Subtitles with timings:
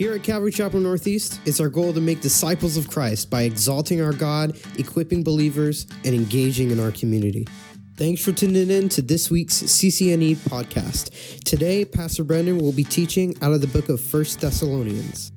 [0.00, 4.00] Here at Calvary Chapel Northeast, it's our goal to make disciples of Christ by exalting
[4.00, 7.46] our God, equipping believers, and engaging in our community.
[7.98, 11.44] Thanks for tuning in to this week's CCNE podcast.
[11.44, 15.32] Today, Pastor Brendan will be teaching out of the book of First Thessalonians.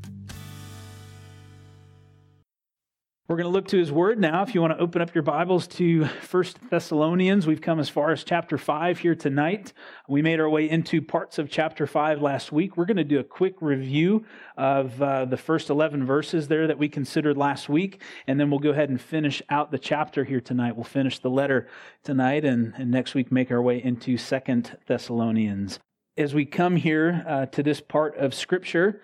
[3.30, 4.44] We're going to look to his word now.
[4.44, 8.12] If you want to open up your Bibles to First Thessalonians, we've come as far
[8.12, 9.72] as chapter 5 here tonight.
[10.10, 12.76] We made our way into parts of chapter 5 last week.
[12.76, 14.26] We're going to do a quick review
[14.58, 18.60] of uh, the first 11 verses there that we considered last week, and then we'll
[18.60, 20.76] go ahead and finish out the chapter here tonight.
[20.76, 21.70] We'll finish the letter
[22.04, 25.80] tonight, and, and next week make our way into Second Thessalonians.
[26.18, 29.02] As we come here uh, to this part of Scripture,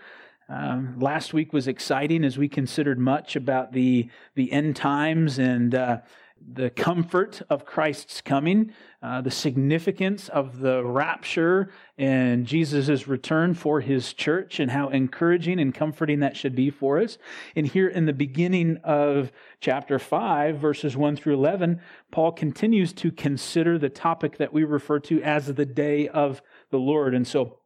[0.50, 5.76] um, last week was exciting as we considered much about the, the end times and
[5.76, 6.00] uh,
[6.54, 13.82] the comfort of Christ's coming, uh, the significance of the rapture and Jesus' return for
[13.82, 17.18] his church, and how encouraging and comforting that should be for us.
[17.56, 23.12] And here in the beginning of chapter 5, verses 1 through 11, Paul continues to
[23.12, 27.14] consider the topic that we refer to as the day of the Lord.
[27.14, 27.59] And so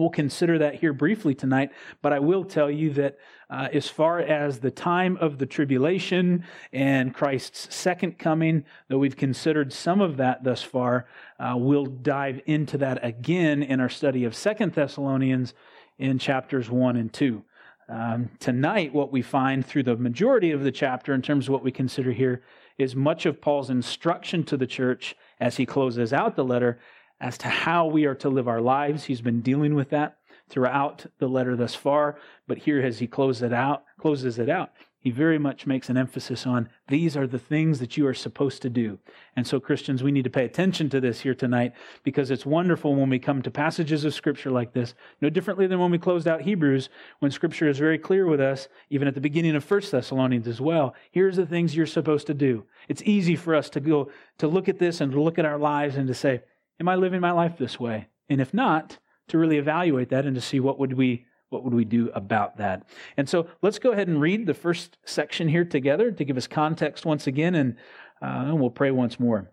[0.00, 3.18] We'll consider that here briefly tonight, but I will tell you that
[3.50, 9.14] uh, as far as the time of the tribulation and Christ's second coming, though we've
[9.14, 11.06] considered some of that thus far,
[11.38, 15.52] uh, we'll dive into that again in our study of Second Thessalonians
[15.98, 17.44] in chapters 1 and 2.
[17.90, 21.62] Um, tonight, what we find through the majority of the chapter, in terms of what
[21.62, 22.42] we consider here,
[22.78, 26.78] is much of Paul's instruction to the church as he closes out the letter
[27.20, 29.04] as to how we are to live our lives.
[29.04, 30.16] He's been dealing with that
[30.48, 32.18] throughout the letter thus far,
[32.48, 35.96] but here as he closes it out, closes it out, he very much makes an
[35.96, 38.98] emphasis on these are the things that you are supposed to do.
[39.34, 41.72] And so Christians, we need to pay attention to this here tonight
[42.04, 45.78] because it's wonderful when we come to passages of scripture like this, no differently than
[45.78, 49.22] when we closed out Hebrews, when scripture is very clear with us, even at the
[49.22, 50.94] beginning of First Thessalonians as well.
[51.10, 52.66] Here's the things you're supposed to do.
[52.88, 55.96] It's easy for us to go to look at this and look at our lives
[55.96, 56.42] and to say,
[56.80, 58.08] Am I living my life this way?
[58.28, 58.98] And if not,
[59.28, 62.58] to really evaluate that and to see what would we what would we do about
[62.58, 62.84] that?
[63.16, 66.46] And so let's go ahead and read the first section here together to give us
[66.46, 67.76] context once again, and,
[68.22, 69.50] uh, and we'll pray once more.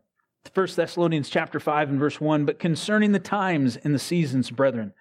[0.53, 4.94] First Thessalonians chapter 5 and verse 1, but concerning the times and the seasons, brethren,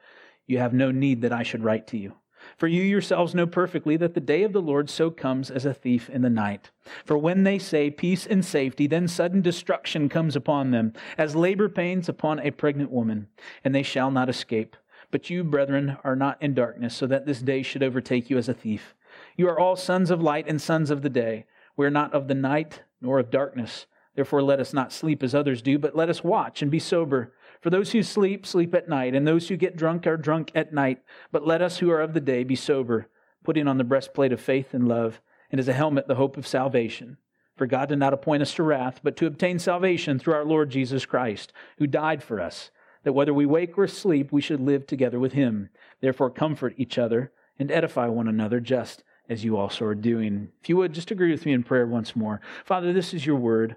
[0.47, 2.14] you have no need that I should write to you.
[2.56, 5.75] For you yourselves know perfectly that the day of the Lord so comes as a
[5.75, 6.71] thief in the night.
[7.05, 11.69] For when they say peace and safety, then sudden destruction comes upon them, as labor
[11.69, 13.28] pains upon a pregnant woman,
[13.62, 14.75] and they shall not escape.
[15.11, 18.49] But you, brethren, are not in darkness, so that this day should overtake you as
[18.49, 18.94] a thief.
[19.37, 21.44] You are all sons of light and sons of the day.
[21.77, 23.87] We are not of the night nor of darkness.
[24.15, 27.34] Therefore, let us not sleep as others do, but let us watch and be sober.
[27.66, 30.72] For those who sleep, sleep at night, and those who get drunk are drunk at
[30.72, 31.03] night.
[31.32, 33.09] But let us who are of the day be sober,
[33.43, 36.47] putting on the breastplate of faith and love, and as a helmet the hope of
[36.47, 37.16] salvation.
[37.56, 40.71] For God did not appoint us to wrath, but to obtain salvation through our Lord
[40.71, 42.71] Jesus Christ, who died for us,
[43.03, 45.69] that whether we wake or sleep, we should live together with him.
[46.00, 50.53] Therefore, comfort each other and edify one another, just as you also are doing.
[50.62, 52.41] If you would, just agree with me in prayer once more.
[52.65, 53.75] Father, this is your word,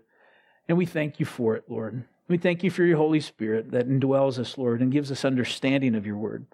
[0.68, 2.04] and we thank you for it, Lord.
[2.30, 5.96] We thank you for your Holy Spirit that indwells us, Lord, and gives us understanding
[5.96, 6.46] of your word.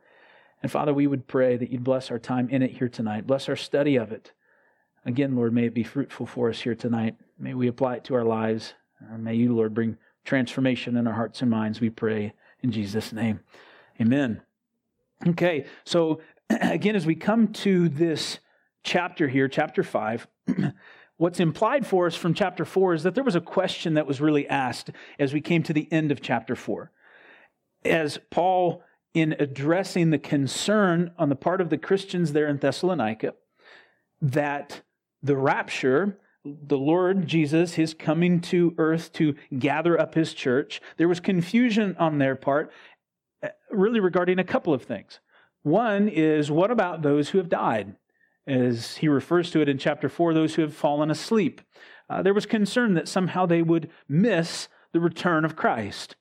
[0.64, 3.28] And Father, we would pray that you'd bless our time in it here tonight.
[3.28, 4.32] Bless our study of it.
[5.06, 7.18] Again, Lord, may it be fruitful for us here tonight.
[7.38, 8.74] May we apply it to our lives.
[9.04, 13.14] Uh, may you, Lord, bring transformation in our hearts and minds, we pray in Jesus'
[13.14, 13.42] name.
[14.02, 14.42] Amen.
[15.28, 18.40] Okay, so again, as we come to this
[18.84, 20.28] chapter here, chapter 5,
[21.18, 24.20] What's implied for us from chapter 4 is that there was a question that was
[24.20, 26.92] really asked as we came to the end of chapter 4.
[27.86, 28.84] As Paul,
[29.14, 33.34] in addressing the concern on the part of the Christians there in Thessalonica,
[34.22, 34.82] that
[35.24, 41.08] the rapture, the Lord Jesus, his coming to earth to gather up his church, there
[41.08, 42.74] was confusion on their part,
[43.42, 45.22] eh, really regarding a couple of things.
[45.64, 47.96] One is, what about those who have died?
[48.48, 51.62] As he refers to it in chapter 4, those who have fallen asleep.
[52.10, 56.16] Uh, there was concern that somehow they would miss the return of Christ.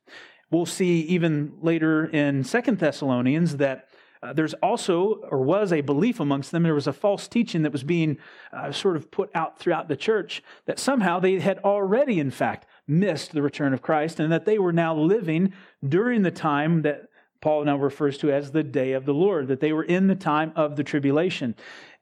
[0.51, 3.89] We'll see even later in Second Thessalonians that
[4.25, 7.73] uh, there's also, or was a belief amongst them, there was a false teaching that
[7.73, 8.17] was being
[8.55, 12.67] uh, sort of put out throughout the church that somehow they had already, in fact,
[12.87, 15.53] missed the return of Christ and that they were now living
[15.87, 17.11] during the time that
[17.43, 20.15] Paul now refers to as the day of the Lord, that they were in the
[20.15, 21.55] time of the tribulation.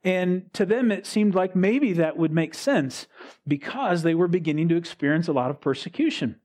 [0.04, 3.06] And to them, it seemed like maybe that would make sense
[3.46, 6.40] because they were beginning to experience a lot of persecution.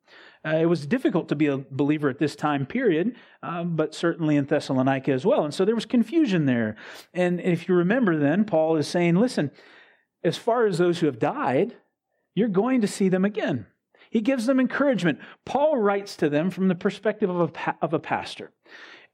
[0.45, 4.36] Uh, it was difficult to be a believer at this time period, uh, but certainly
[4.36, 5.44] in Thessalonica as well.
[5.44, 6.75] And so there was confusion there.
[7.13, 9.51] And if you remember, then Paul is saying, listen,
[10.24, 11.75] as far as those who have died,
[12.36, 13.65] you're going to see them again.
[14.10, 15.19] He gives them encouragement.
[15.44, 18.51] Paul writes to them from the perspective of a, of a pastor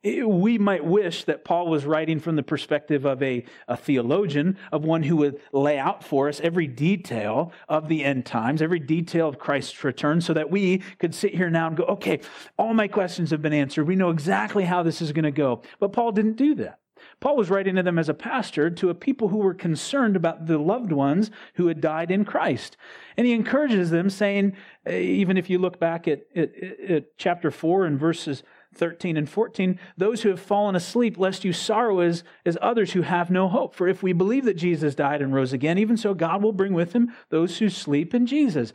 [0.03, 4.83] we might wish that Paul was writing from the perspective of a, a, theologian, of
[4.83, 9.29] one who would lay out for us every detail of the end times, every detail
[9.29, 12.19] of Christ's return, so that we could sit here now and go, okay,
[12.57, 13.87] all my questions have been answered.
[13.87, 15.61] We know exactly how this is going to go.
[15.79, 16.79] But Paul didn't do that.
[17.19, 20.47] Paul was writing to them as a pastor to a people who were concerned about
[20.47, 22.75] the loved ones who had died in Christ.
[23.17, 24.53] And he encourages them, saying,
[24.85, 26.55] eh, even if you look back at, at,
[26.89, 28.43] at chapter 4 and verses
[28.75, 33.01] 13 and 14, those who have fallen asleep, lest you sorrow as, as others who
[33.01, 33.73] have no hope.
[33.73, 36.73] For if we believe that Jesus died and rose again, even so God will bring
[36.73, 38.73] with him those who sleep in Jesus.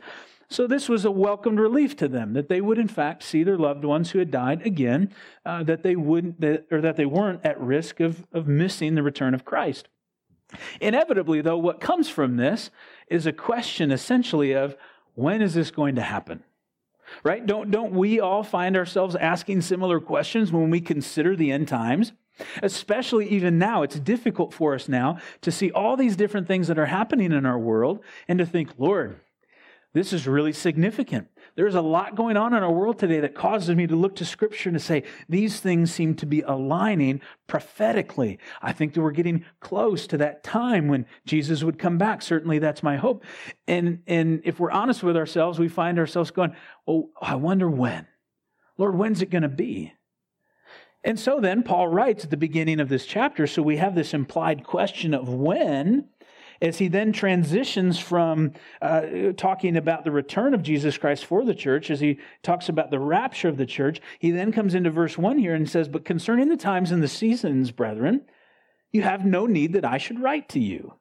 [0.51, 3.57] So this was a welcomed relief to them that they would in fact see their
[3.57, 5.13] loved ones who had died again,
[5.45, 9.03] uh, that they wouldn't, that, or that they weren't at risk of, of missing the
[9.03, 9.87] return of Christ.
[10.81, 12.71] Inevitably, though, what comes from this
[13.07, 14.75] is a question essentially of
[15.13, 16.43] when is this going to happen?
[17.23, 17.45] Right?
[17.45, 22.13] Don't, don't we all find ourselves asking similar questions when we consider the end times?
[22.63, 26.79] Especially even now, it's difficult for us now to see all these different things that
[26.79, 29.19] are happening in our world and to think, Lord,
[29.93, 31.27] this is really significant.
[31.55, 34.25] There's a lot going on in our world today that causes me to look to
[34.25, 38.39] Scripture and to say, these things seem to be aligning prophetically.
[38.61, 42.21] I think that we're getting close to that time when Jesus would come back.
[42.21, 43.23] Certainly, that's my hope.
[43.67, 46.55] And, and if we're honest with ourselves, we find ourselves going,
[46.87, 48.07] oh, I wonder when.
[48.77, 49.93] Lord, when's it going to be?
[51.03, 54.13] And so then Paul writes at the beginning of this chapter, so we have this
[54.13, 56.09] implied question of when
[56.61, 59.01] as he then transitions from uh,
[59.37, 62.99] talking about the return of Jesus Christ for the church, as he talks about the
[62.99, 66.49] rapture of the church, he then comes into verse 1 here and says, But concerning
[66.49, 68.21] the times and the seasons, brethren,
[68.91, 70.93] you have no need that I should write to you.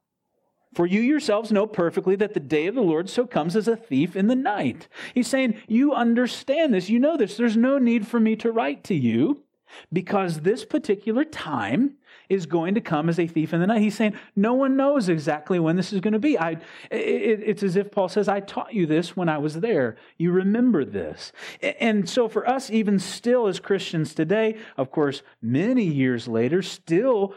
[0.75, 3.77] For you yourselves know perfectly that the day of the Lord so comes as a
[3.77, 4.87] thief in the night.
[5.15, 7.37] He's saying, You understand this, you know this.
[7.37, 9.45] There's no need for me to write to you
[9.93, 11.97] because this particular time
[12.29, 13.81] is going to come as a thief in the night.
[13.81, 16.39] He's saying, no one knows exactly when this is going to be.
[16.39, 16.53] I,
[16.91, 19.97] it, it's as if Paul says, I taught you this when I was there.
[20.17, 21.33] You remember this.
[21.81, 27.35] And so for us, even still as Christians today, of course, many years later, still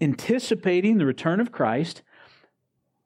[0.00, 2.02] anticipating the return of Christ,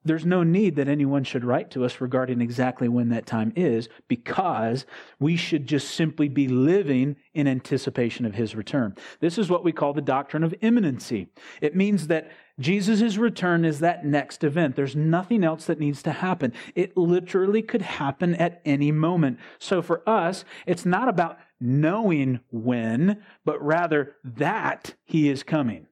[0.07, 3.89] there's no need that anyone should write to us regarding exactly when that time is
[4.07, 4.85] because
[5.19, 8.95] we should just simply be living in anticipation of his return.
[9.19, 11.29] This is what we call the doctrine of imminency.
[11.61, 14.75] It means that Jesus' return is that next event.
[14.75, 16.53] There's nothing else that needs to happen.
[16.73, 19.39] It literally could happen at any moment.
[19.59, 25.87] So for us, it's not about knowing when, but rather that he is coming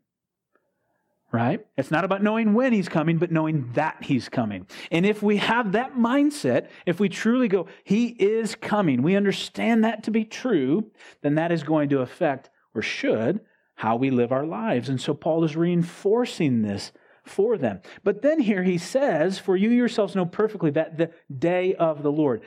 [1.36, 1.66] right?
[1.78, 4.68] It's not about knowing when he's coming, but knowing that he's coming.
[4.90, 9.84] And if we have that mindset, if we truly go, he is coming, we understand
[9.84, 10.90] that to be true,
[11.22, 13.42] then that is going to affect, or should,
[13.76, 14.88] how we live our lives.
[14.88, 16.94] And so Paul is reinforcing this
[17.24, 17.82] for them.
[18.04, 22.12] But then here he says, For you yourselves know perfectly that the day of the
[22.12, 22.44] Lord.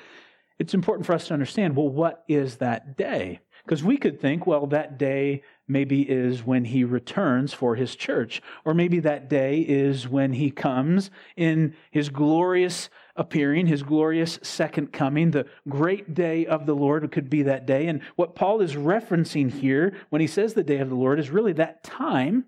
[0.59, 3.41] It's important for us to understand well, what is that day?
[3.65, 8.43] Because we could think, well, that day maybe is when he returns for his church.
[8.65, 14.93] Or maybe that day is when he comes in his glorious appearing, his glorious second
[14.93, 15.31] coming.
[15.31, 17.87] The great day of the Lord could be that day.
[17.87, 21.31] And what Paul is referencing here when he says the day of the Lord is
[21.31, 22.47] really that time,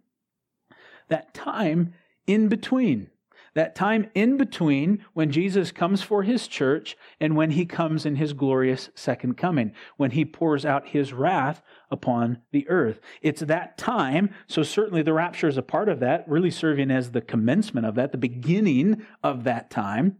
[1.08, 1.92] that time
[2.26, 3.10] in between
[3.54, 8.16] that time in between when Jesus comes for his church and when he comes in
[8.16, 13.00] his glorious second coming, when he pours out his wrath upon the earth.
[13.22, 17.10] It's that time, so certainly the rapture is a part of that, really serving as
[17.10, 20.18] the commencement of that, the beginning of that time.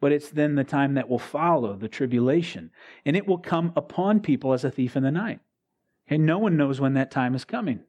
[0.00, 2.70] But it's then the time that will follow the tribulation.
[3.06, 5.40] And it will come upon people as a thief in the night.
[6.06, 7.80] And no one knows when that time is coming.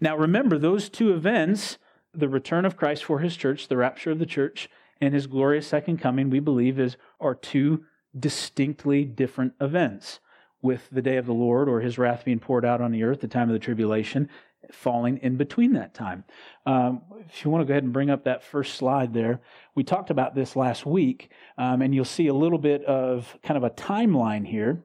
[0.00, 1.78] Now remember, those two events
[2.14, 4.68] the return of Christ for his church, the rapture of the church,
[5.00, 7.84] and his glorious second coming, we believe, is are two
[8.18, 10.20] distinctly different events.
[10.62, 13.22] With the day of the Lord or his wrath being poured out on the earth,
[13.22, 14.28] the time of the tribulation,
[14.72, 16.24] falling in between that time.
[16.66, 19.40] Um, if you want to go ahead and bring up that first slide there,
[19.74, 23.56] we talked about this last week, um, and you'll see a little bit of kind
[23.56, 24.84] of a timeline here.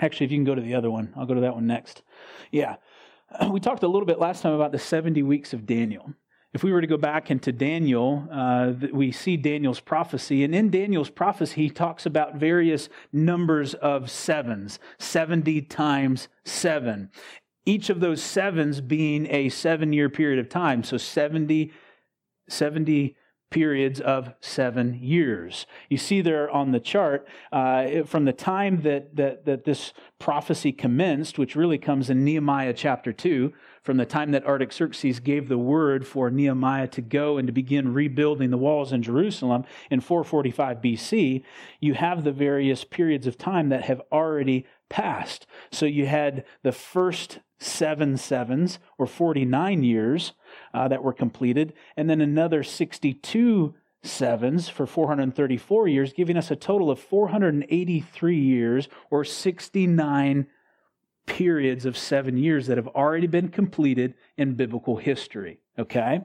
[0.00, 2.02] Actually, if you can go to the other one, I'll go to that one next.
[2.50, 2.76] Yeah.
[3.50, 6.14] We talked a little bit last time about the 70 weeks of Daniel.
[6.56, 10.42] If we were to go back into Daniel, uh, we see Daniel's prophecy.
[10.42, 17.10] And in Daniel's prophecy, he talks about various numbers of sevens 70 times seven.
[17.66, 20.82] Each of those sevens being a seven year period of time.
[20.82, 21.72] So 70,
[22.48, 23.14] 70
[23.50, 25.66] periods of seven years.
[25.90, 30.72] You see there on the chart, uh, from the time that, that, that this prophecy
[30.72, 33.52] commenced, which really comes in Nehemiah chapter 2,
[33.86, 37.94] from the time that Artaxerxes gave the word for Nehemiah to go and to begin
[37.94, 41.44] rebuilding the walls in Jerusalem in 445 BC,
[41.80, 45.46] you have the various periods of time that have already passed.
[45.70, 50.32] So you had the first seven sevens, or 49 years,
[50.74, 56.56] uh, that were completed, and then another 62 sevens for 434 years, giving us a
[56.56, 60.48] total of 483 years, or 69
[61.26, 65.60] periods of seven years that have already been completed in biblical history.
[65.78, 66.20] Okay?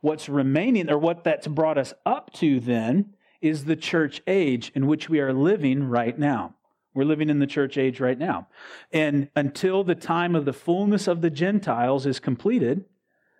[0.00, 4.86] What's remaining, or what that's brought us up to then, is the church age in
[4.86, 6.54] which we are living right now.
[6.94, 8.48] We're living in the church age right now.
[8.90, 12.86] And until the time of the fullness of the Gentiles is completed,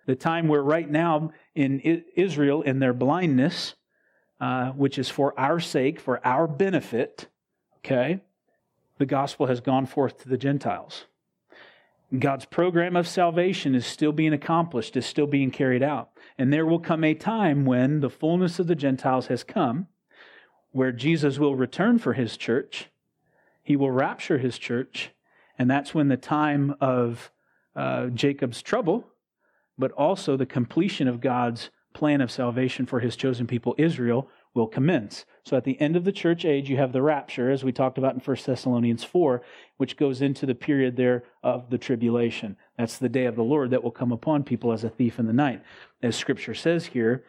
[0.05, 1.79] the time where right now in
[2.15, 3.73] Israel, in their blindness,
[4.39, 7.27] uh, which is for our sake, for our benefit,
[7.79, 8.21] okay,
[8.97, 11.05] the gospel has gone forth to the Gentiles.
[12.17, 16.09] God's program of salvation is still being accomplished, is still being carried out.
[16.37, 19.87] And there will come a time when the fullness of the Gentiles has come,
[20.71, 22.87] where Jesus will return for his church.
[23.61, 25.11] He will rapture his church.
[25.59, 27.31] And that's when the time of
[27.75, 29.07] uh, Jacob's trouble,
[29.77, 34.67] but also the completion of God's plan of salvation for his chosen people, Israel, will
[34.67, 35.25] commence.
[35.45, 37.97] So at the end of the church age, you have the rapture, as we talked
[37.97, 39.41] about in 1 Thessalonians 4,
[39.77, 42.57] which goes into the period there of the tribulation.
[42.77, 45.27] That's the day of the Lord that will come upon people as a thief in
[45.27, 45.63] the night.
[46.03, 47.23] As scripture says here,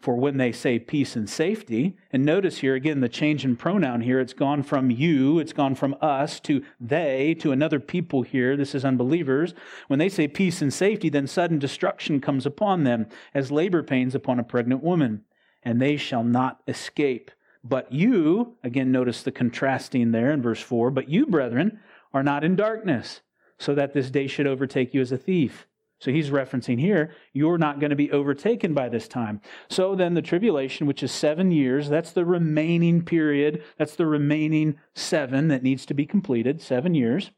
[0.00, 4.02] for when they say peace and safety, and notice here again the change in pronoun
[4.02, 8.54] here, it's gone from you, it's gone from us to they, to another people here.
[8.54, 9.54] This is unbelievers.
[9.88, 14.14] When they say peace and safety, then sudden destruction comes upon them as labor pains
[14.14, 15.24] upon a pregnant woman
[15.64, 17.30] and they shall not escape.
[17.62, 21.80] But you, again, notice the contrasting there in verse 4, but you, brethren,
[22.12, 23.22] are not in darkness,
[23.58, 25.66] so that this day should overtake you as a thief.
[26.00, 29.40] So he's referencing here, you're not going to be overtaken by this time.
[29.70, 34.76] So then the tribulation, which is seven years, that's the remaining period, that's the remaining
[34.94, 37.30] seven that needs to be completed, seven years.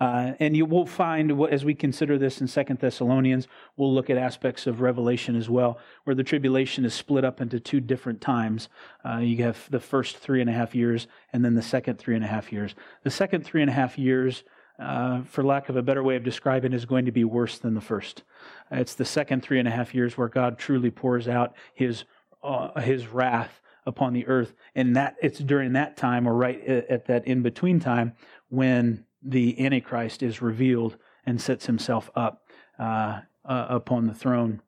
[0.00, 4.16] Uh, and you will find, as we consider this in Second Thessalonians, we'll look at
[4.16, 8.68] aspects of Revelation as well, where the tribulation is split up into two different times.
[9.04, 12.16] Uh, you have the first three and a half years, and then the second three
[12.16, 12.74] and a half years.
[13.04, 14.44] The second three and a half years,
[14.78, 17.74] uh, for lack of a better way of describing, is going to be worse than
[17.74, 18.24] the first.
[18.70, 22.04] It's the second three and a half years where God truly pours out His
[22.42, 27.06] uh, His wrath upon the earth, and that it's during that time, or right at
[27.06, 28.12] that in between time,
[28.48, 32.42] when the Antichrist is revealed and sets himself up
[32.78, 34.60] uh, uh, upon the throne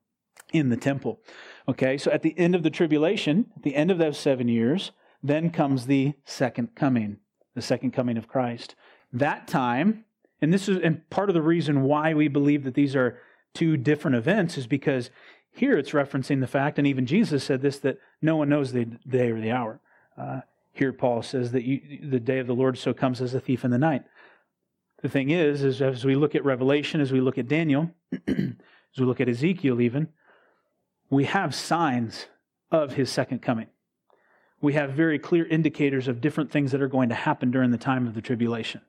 [0.53, 1.19] in the temple.
[1.67, 4.91] Okay, so at the end of the tribulation, at the end of those seven years,
[5.21, 7.17] then comes the second coming,
[7.55, 8.75] the second coming of Christ.
[9.11, 10.05] That time,
[10.41, 13.19] and this is and part of the reason why we believe that these are
[13.53, 15.09] two different events is because
[15.51, 18.85] here it's referencing the fact, and even Jesus said this, that no one knows the
[19.07, 19.79] day or the hour.
[20.17, 20.41] Uh,
[20.73, 23.63] here Paul says that you, the day of the Lord so comes as a thief
[23.63, 24.03] in the night.
[25.05, 27.91] The thing is, is as we look at Revelation, as we look at Daniel,
[28.27, 30.07] as we look at Ezekiel even,
[31.11, 32.25] we have signs
[32.71, 33.67] of his second coming.
[34.61, 37.77] We have very clear indicators of different things that are going to happen during the
[37.77, 38.81] time of the tribulation.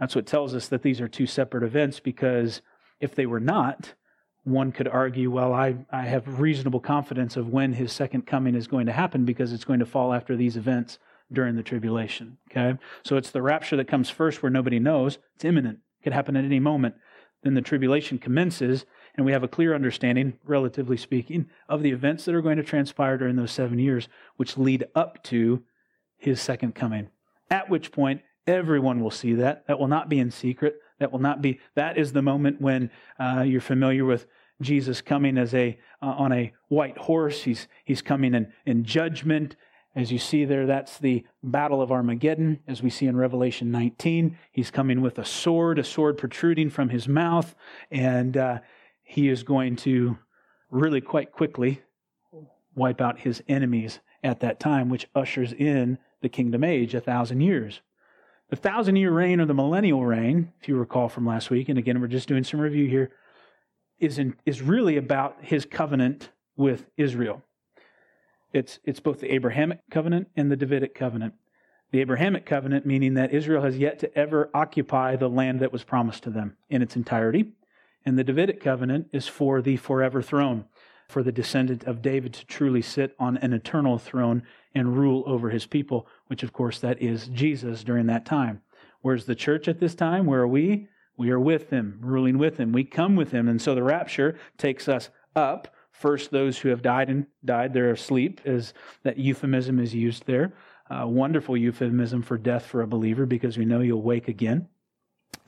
[0.00, 2.60] That's what tells us that these are two separate events because
[2.98, 3.94] if they were not,
[4.42, 8.66] one could argue, well, I, I have reasonable confidence of when his second coming is
[8.66, 10.98] going to happen because it's going to fall after these events
[11.32, 12.38] during the tribulation.
[12.50, 12.78] Okay?
[13.04, 15.18] So it's the rapture that comes first where nobody knows.
[15.34, 15.78] It's imminent.
[16.00, 16.94] It could happen at any moment.
[17.42, 22.24] Then the tribulation commences, and we have a clear understanding, relatively speaking, of the events
[22.24, 25.62] that are going to transpire during those seven years, which lead up to
[26.16, 27.10] his second coming.
[27.50, 29.66] At which point, everyone will see that.
[29.68, 30.80] That will not be in secret.
[30.98, 34.26] That will not be, that is the moment when uh, you're familiar with
[34.60, 37.44] Jesus coming as a, uh, on a white horse.
[37.44, 39.54] He's, he's coming in, in judgment
[39.94, 44.36] as you see there, that's the Battle of Armageddon, as we see in Revelation 19.
[44.52, 47.54] He's coming with a sword, a sword protruding from his mouth,
[47.90, 48.58] and uh,
[49.02, 50.18] he is going to
[50.70, 51.82] really quite quickly
[52.74, 57.40] wipe out his enemies at that time, which ushers in the kingdom age, a thousand
[57.40, 57.80] years.
[58.50, 61.78] The thousand year reign or the millennial reign, if you recall from last week, and
[61.78, 63.10] again, we're just doing some review here,
[63.98, 67.42] is, in, is really about his covenant with Israel.
[68.52, 71.34] It's, it's both the Abrahamic covenant and the Davidic covenant.
[71.90, 75.84] The Abrahamic covenant, meaning that Israel has yet to ever occupy the land that was
[75.84, 77.52] promised to them in its entirety.
[78.04, 80.66] And the Davidic covenant is for the forever throne,
[81.08, 84.42] for the descendant of David to truly sit on an eternal throne
[84.74, 88.60] and rule over his people, which of course that is Jesus during that time.
[89.00, 90.26] Where's the church at this time?
[90.26, 90.88] Where are we?
[91.16, 92.72] We are with him, ruling with him.
[92.72, 93.48] We come with him.
[93.48, 95.74] And so the rapture takes us up.
[95.98, 100.54] First, those who have died and died, they're asleep, as that euphemism is used there.
[100.88, 104.68] Uh, wonderful euphemism for death for a believer because we know you'll wake again.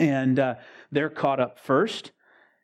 [0.01, 0.57] And uh,
[0.91, 2.11] they're caught up first.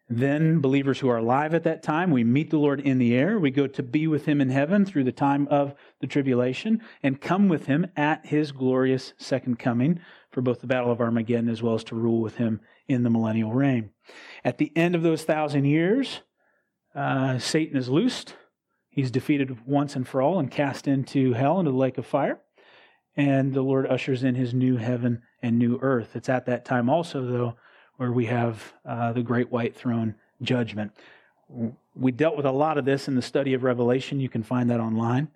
[0.09, 3.39] Then, believers who are alive at that time, we meet the Lord in the air.
[3.39, 7.21] We go to be with him in heaven through the time of the tribulation and
[7.21, 10.01] come with him at his glorious second coming
[10.31, 13.11] for both the Battle of Armageddon as well as to rule with him in the
[13.11, 13.91] millennial reign.
[14.45, 16.21] At the end of those thousand years,
[16.97, 18.35] uh, Satan is loosed.
[18.89, 22.41] He's defeated once and for all and cast into hell, into the lake of fire.
[23.15, 26.17] And the Lord ushers in his new heaven and new earth.
[26.17, 27.57] It's at that time also, though,
[27.97, 30.93] where we have uh, the great white throne judgment.
[31.95, 34.21] We dealt with a lot of this in the study of Revelation.
[34.21, 35.29] You can find that online.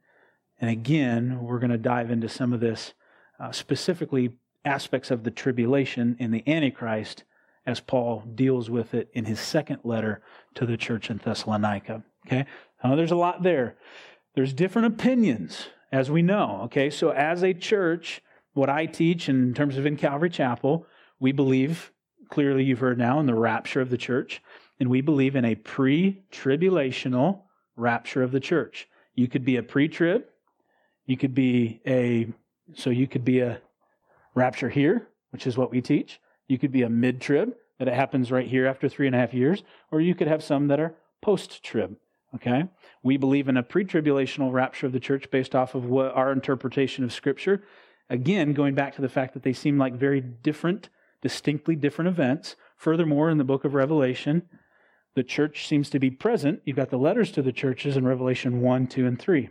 [0.60, 2.92] And again, we're going to dive into some of this,
[3.38, 4.32] uh, specifically
[4.64, 7.24] aspects of the tribulation in the Antichrist,
[7.66, 10.22] as Paul deals with it in his second letter
[10.54, 12.02] to the church in Thessalonica.
[12.26, 12.46] Okay?
[12.82, 13.76] Now, there's a lot there.
[14.34, 16.62] There's different opinions, as we know.
[16.64, 16.90] Okay?
[16.90, 18.22] So, as a church,
[18.54, 20.86] what I teach in terms of in Calvary Chapel,
[21.18, 21.92] we believe
[22.28, 24.42] clearly you've heard now in the rapture of the church.
[24.78, 27.42] And we believe in a pre tribulational
[27.76, 28.88] rapture of the church.
[29.14, 30.24] You could be a pre trib.
[31.06, 32.28] You could be a,
[32.74, 33.60] so you could be a
[34.34, 36.20] rapture here, which is what we teach.
[36.50, 39.18] You could be a mid trib, that it happens right here after three and a
[39.18, 39.62] half years.
[39.90, 41.96] Or you could have some that are post trib.
[42.34, 42.64] Okay?
[43.02, 46.32] We believe in a pre tribulational rapture of the church based off of what our
[46.32, 47.62] interpretation of Scripture.
[48.10, 50.90] Again, going back to the fact that they seem like very different
[51.20, 52.56] distinctly different events.
[52.76, 54.48] Furthermore, in the book of Revelation,
[55.14, 56.62] the church seems to be present.
[56.64, 59.50] You've got the letters to the churches in Revelation 1, 2, and 3.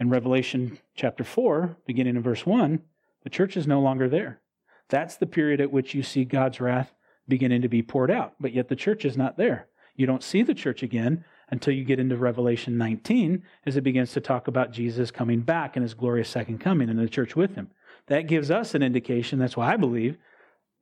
[0.00, 2.80] In Revelation chapter 4, beginning in verse 1,
[3.24, 4.40] the church is no longer there.
[4.88, 6.92] That's the period at which you see God's wrath
[7.26, 9.68] beginning to be poured out, but yet the church is not there.
[9.94, 14.12] You don't see the church again until you get into Revelation 19 as it begins
[14.12, 17.54] to talk about Jesus coming back and his glorious second coming and the church with
[17.54, 17.70] him.
[18.06, 20.16] That gives us an indication, that's why I believe,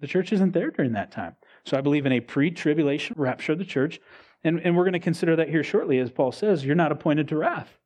[0.01, 1.37] the church isn't there during that time.
[1.64, 4.01] So I believe in a pre tribulation rapture of the church.
[4.45, 7.29] And, and we're going to consider that here shortly, as Paul says, you're not appointed
[7.29, 7.79] to wrath.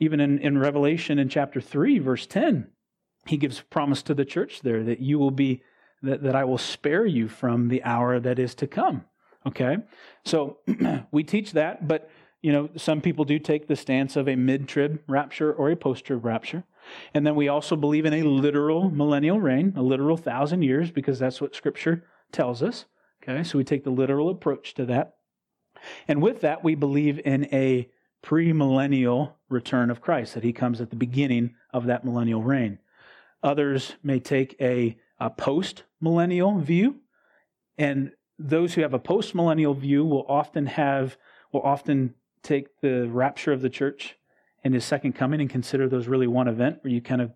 [0.00, 2.68] Even in, in Revelation in chapter 3, verse 10,
[3.26, 5.62] he gives promise to the church there that you will be,
[6.02, 9.04] that, that I will spare you from the hour that is to come.
[9.46, 9.78] Okay?
[10.24, 10.58] So
[11.10, 12.10] we teach that, but
[12.42, 15.76] you know, some people do take the stance of a mid trib rapture or a
[15.76, 16.64] post trib rapture.
[17.14, 21.18] And then we also believe in a literal millennial reign, a literal thousand years, because
[21.18, 22.84] that's what Scripture tells us.
[23.22, 25.14] Okay, so we take the literal approach to that.
[26.06, 27.88] And with that, we believe in a
[28.22, 32.78] premillennial return of Christ, that he comes at the beginning of that millennial reign.
[33.44, 36.96] Others may take a, a post millennial view,
[37.78, 41.16] and those who have a post millennial view will often have,
[41.52, 44.16] will often take the rapture of the church
[44.64, 47.32] and his second coming and consider those really one event where you kind of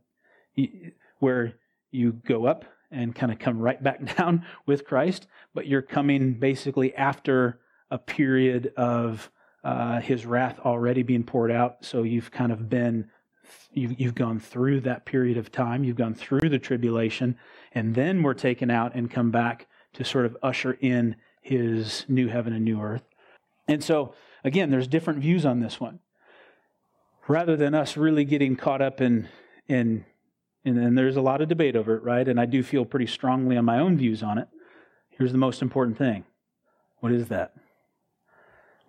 [1.21, 1.55] where
[1.90, 6.35] you go up and kind of come right back down with Christ, but you're coming
[6.35, 9.31] basically after a period of
[9.62, 11.85] uh, his wrath already being poured out.
[11.85, 13.11] So you've kind of been
[13.72, 15.84] you've, you've gone through that period of time.
[15.84, 17.37] You've gone through the tribulation,
[17.72, 22.28] and then we're taken out and come back to sort of usher in his new
[22.28, 23.04] heaven and new earth.
[23.66, 26.00] And so again, there's different views on this one
[27.28, 29.28] rather than us really getting caught up in
[29.68, 30.04] in
[30.64, 32.28] and, there's a lot of debate over it, right?
[32.28, 34.48] And I do feel pretty strongly on my own views on it.
[35.08, 36.24] Here's the most important thing.
[37.00, 37.54] What is that?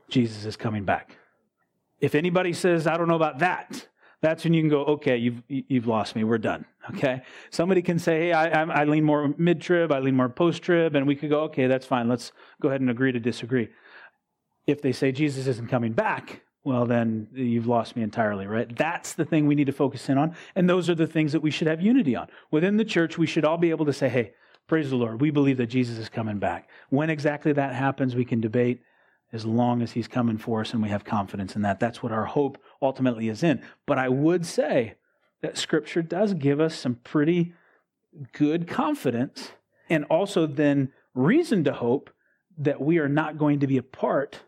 [0.09, 1.15] Jesus is coming back.
[2.01, 3.87] If anybody says, I don't know about that,
[4.21, 6.23] that's when you can go, okay, you've, you've lost me.
[6.23, 6.65] We're done.
[6.95, 7.21] Okay.
[7.51, 10.95] Somebody can say, hey, I, I lean more mid trib, I lean more post trib,
[10.95, 12.09] and we could go, okay, that's fine.
[12.09, 13.69] Let's go ahead and agree to disagree.
[14.67, 18.75] If they say Jesus isn't coming back, well, then you've lost me entirely, right?
[18.75, 20.35] That's the thing we need to focus in on.
[20.55, 22.27] And those are the things that we should have unity on.
[22.51, 24.33] Within the church, we should all be able to say, hey,
[24.67, 25.21] praise the Lord.
[25.21, 26.69] We believe that Jesus is coming back.
[26.89, 28.81] When exactly that happens, we can debate
[29.31, 31.79] as long as he's coming for us and we have confidence in that.
[31.79, 33.61] That's what our hope ultimately is in.
[33.85, 34.95] But I would say
[35.41, 37.53] that scripture does give us some pretty
[38.33, 39.51] good confidence
[39.89, 42.09] and also then reason to hope
[42.57, 44.41] that we are not going to be a part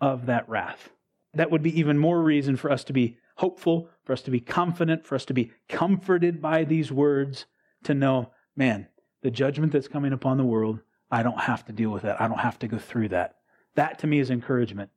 [0.00, 0.90] of that wrath.
[1.34, 4.40] That would be even more reason for us to be hopeful, for us to be
[4.40, 7.46] confident, for us to be comforted by these words,
[7.84, 8.88] to know, man,
[9.22, 12.20] the judgment that's coming upon the world, I don't have to deal with that.
[12.20, 13.36] I don't have to go through that.
[13.74, 14.90] That to me is encouragement.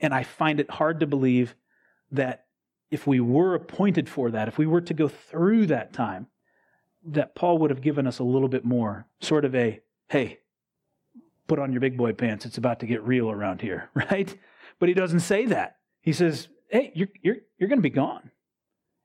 [0.00, 1.54] And I find it hard to believe
[2.16, 2.46] that
[2.90, 6.28] if we were appointed for that, if we were to go through that time,
[7.06, 10.38] that Paul would have given us a little bit more, sort of a, hey,
[11.46, 12.46] put on your big boy pants.
[12.46, 14.34] It's about to get real around here, right?
[14.78, 15.76] But he doesn't say that.
[16.00, 18.30] He says, hey, you're, you're, you're going to be gone.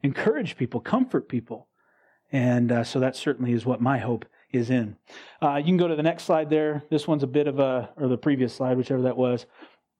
[0.03, 1.67] Encourage people, comfort people.
[2.31, 4.95] And uh, so that certainly is what my hope is in.
[5.41, 6.83] Uh, you can go to the next slide there.
[6.89, 9.45] This one's a bit of a, or the previous slide, whichever that was.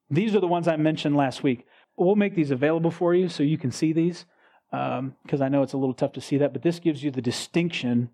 [0.09, 1.65] These are the ones I mentioned last week.
[1.99, 4.25] We'll make these available for you so you can see these
[4.71, 7.11] because um, I know it's a little tough to see that, but this gives you
[7.11, 8.09] the distinction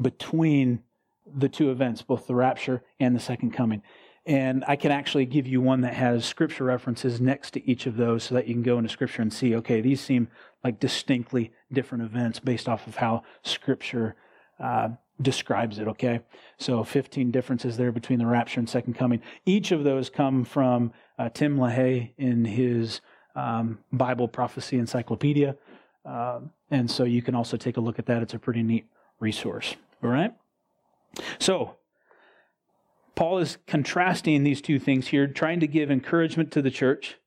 [0.00, 0.82] between
[1.26, 3.82] the two events, both the rapture and the second coming.
[4.24, 7.96] And I can actually give you one that has scripture references next to each of
[7.96, 10.28] those so that you can go into scripture and see, okay, these seem
[10.62, 14.14] like distinctly different events based off of how scripture
[14.60, 14.90] uh,
[15.22, 16.20] describes it, okay?
[16.58, 19.22] So 15 differences there between the rapture and second coming.
[19.46, 23.00] Each of those come from uh, Tim LaHaye in his
[23.34, 25.56] um, Bible Prophecy Encyclopedia.
[26.04, 28.22] Uh, and so you can also take a look at that.
[28.22, 28.86] It's a pretty neat
[29.20, 29.76] resource.
[30.02, 30.34] All right?
[31.38, 31.76] So,
[33.14, 37.18] Paul is contrasting these two things here, trying to give encouragement to the church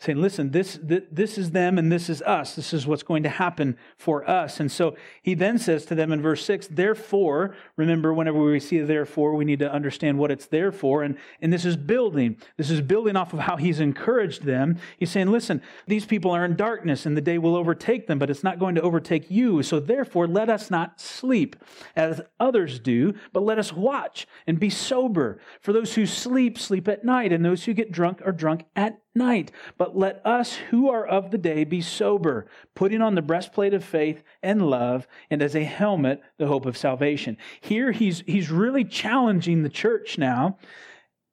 [0.00, 2.54] saying, listen, this, this is them and this is us.
[2.54, 4.60] This is what's going to happen for us.
[4.60, 8.78] And so he then says to them in verse 6, therefore, remember, whenever we see
[8.78, 11.02] therefore, we need to understand what it's there for.
[11.02, 12.36] And, and this is building.
[12.56, 14.78] This is building off of how he's encouraged them.
[14.98, 18.30] He's saying, listen, these people are in darkness and the day will overtake them, but
[18.30, 19.64] it's not going to overtake you.
[19.64, 21.56] So therefore, let us not sleep
[21.96, 25.40] as others do, but let us watch and be sober.
[25.60, 29.00] For those who sleep, sleep at night, and those who get drunk are drunk at
[29.18, 29.52] night.
[29.76, 33.84] But let us who are of the day be sober, putting on the breastplate of
[33.84, 37.36] faith and love, and as a helmet, the hope of salvation.
[37.60, 40.56] Here he's, he's really challenging the church now.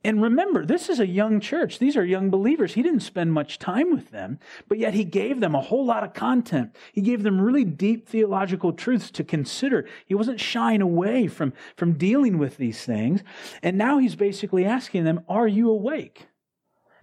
[0.06, 1.80] And remember, this is a young church.
[1.80, 2.76] These are young believers.
[2.76, 6.04] He didn't spend much time with them, but yet he gave them a whole lot
[6.04, 6.76] of content.
[6.94, 9.88] He gave them really deep theological truths to consider.
[10.06, 13.24] He wasn't shying away from, from dealing with these things.
[13.64, 16.28] And now he's basically asking them, Are you awake?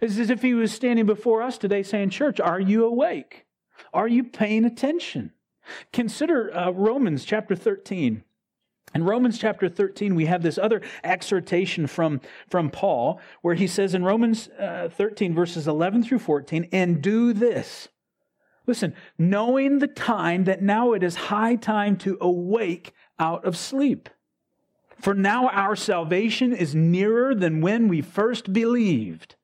[0.03, 3.47] It's as if he was standing before us today saying, Church, are you awake?
[3.95, 5.31] Are you paying attention?
[5.93, 8.25] Consider uh, Romans chapter 13.
[8.97, 13.95] In Romans chapter 13, we have this other exhortation from, from Paul where he says
[13.95, 17.89] in Romans uh, 13, verses 11 through 14, and do this.
[18.67, 24.09] Listen, knowing the time that now it is high time to awake out of sleep.
[25.01, 29.37] For now our salvation is nearer than when we first believed.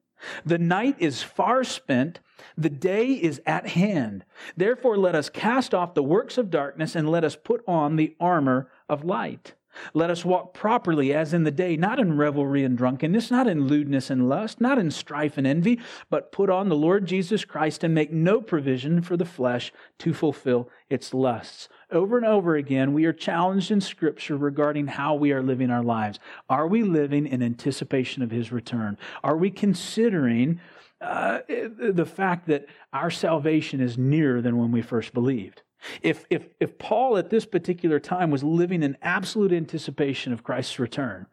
[0.44, 2.20] The night is far spent,
[2.56, 4.24] the day is at hand.
[4.56, 8.16] Therefore, let us cast off the works of darkness and let us put on the
[8.20, 9.54] armor of light.
[9.94, 13.68] Let us walk properly as in the day, not in revelry and drunkenness, not in
[13.68, 17.84] lewdness and lust, not in strife and envy, but put on the Lord Jesus Christ
[17.84, 21.68] and make no provision for the flesh to fulfill its lusts.
[21.90, 25.82] Over and over again, we are challenged in Scripture regarding how we are living our
[25.82, 26.18] lives.
[26.48, 28.98] Are we living in anticipation of His return?
[29.24, 30.60] Are we considering
[31.00, 35.62] uh, the fact that our salvation is nearer than when we first believed?
[36.02, 40.78] If, if, if Paul at this particular time was living in absolute anticipation of Christ's
[40.78, 41.26] return,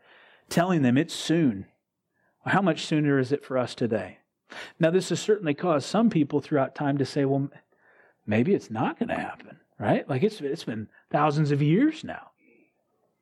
[0.48, 1.66] telling them it's soon,
[2.46, 4.20] how much sooner is it for us today?
[4.80, 7.50] Now, this has certainly caused some people throughout time to say, well,
[8.26, 10.08] maybe it's not going to happen right?
[10.10, 12.32] Like it's, it's been thousands of years now.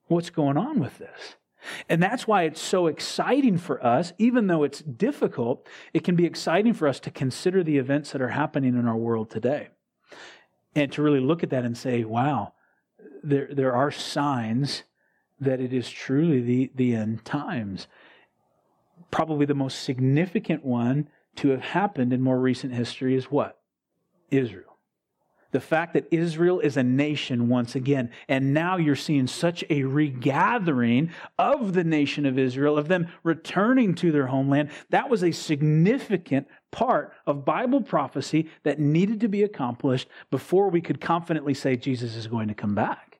[0.07, 1.35] What's going on with this?
[1.87, 6.25] And that's why it's so exciting for us, even though it's difficult, it can be
[6.25, 9.69] exciting for us to consider the events that are happening in our world today.
[10.75, 12.53] And to really look at that and say, wow,
[13.23, 14.83] there, there are signs
[15.39, 17.87] that it is truly the, the end times.
[19.09, 23.59] Probably the most significant one to have happened in more recent history is what?
[24.31, 24.72] Israel
[25.53, 28.11] the fact that Israel is a nation once again.
[28.27, 33.95] And now you're seeing such a regathering of the nation of Israel, of them returning
[33.95, 34.71] to their homeland.
[34.89, 40.81] That was a significant part of Bible prophecy that needed to be accomplished before we
[40.81, 43.19] could confidently say Jesus is going to come back.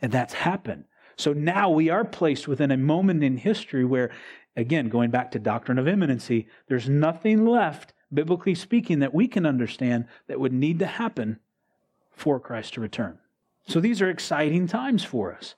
[0.00, 0.84] And that's happened.
[1.16, 4.10] So now we are placed within a moment in history where,
[4.56, 9.44] again, going back to doctrine of imminency, there's nothing left, biblically speaking, that we can
[9.44, 11.40] understand that would need to happen
[12.18, 13.18] for Christ to return.
[13.66, 15.54] So these are exciting times for us.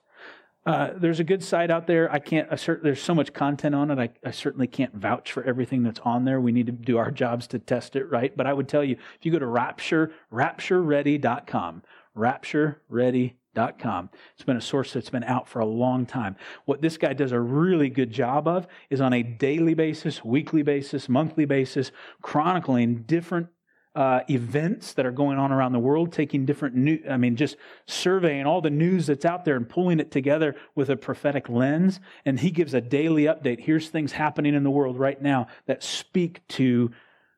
[0.63, 2.11] Uh, there's a good site out there.
[2.11, 2.47] I can't.
[2.51, 3.97] Assert, there's so much content on it.
[3.97, 6.39] I, I, certainly can't vouch for everything that's on there.
[6.39, 8.35] We need to do our jobs to test it right.
[8.37, 11.81] But I would tell you, if you go to Rapture, RaptureReady.com,
[12.15, 14.09] RaptureReady.com.
[14.35, 16.35] It's been a source that's been out for a long time.
[16.65, 20.61] What this guy does a really good job of is on a daily basis, weekly
[20.61, 23.47] basis, monthly basis, chronicling different
[23.93, 27.57] uh, events that are going on around the world, taking different new, I mean, just
[27.87, 31.99] surveying all the news that's out there and pulling it together with a prophetic lens.
[32.25, 33.59] And he gives a daily update.
[33.59, 36.91] Here's things happening in the world right now that speak to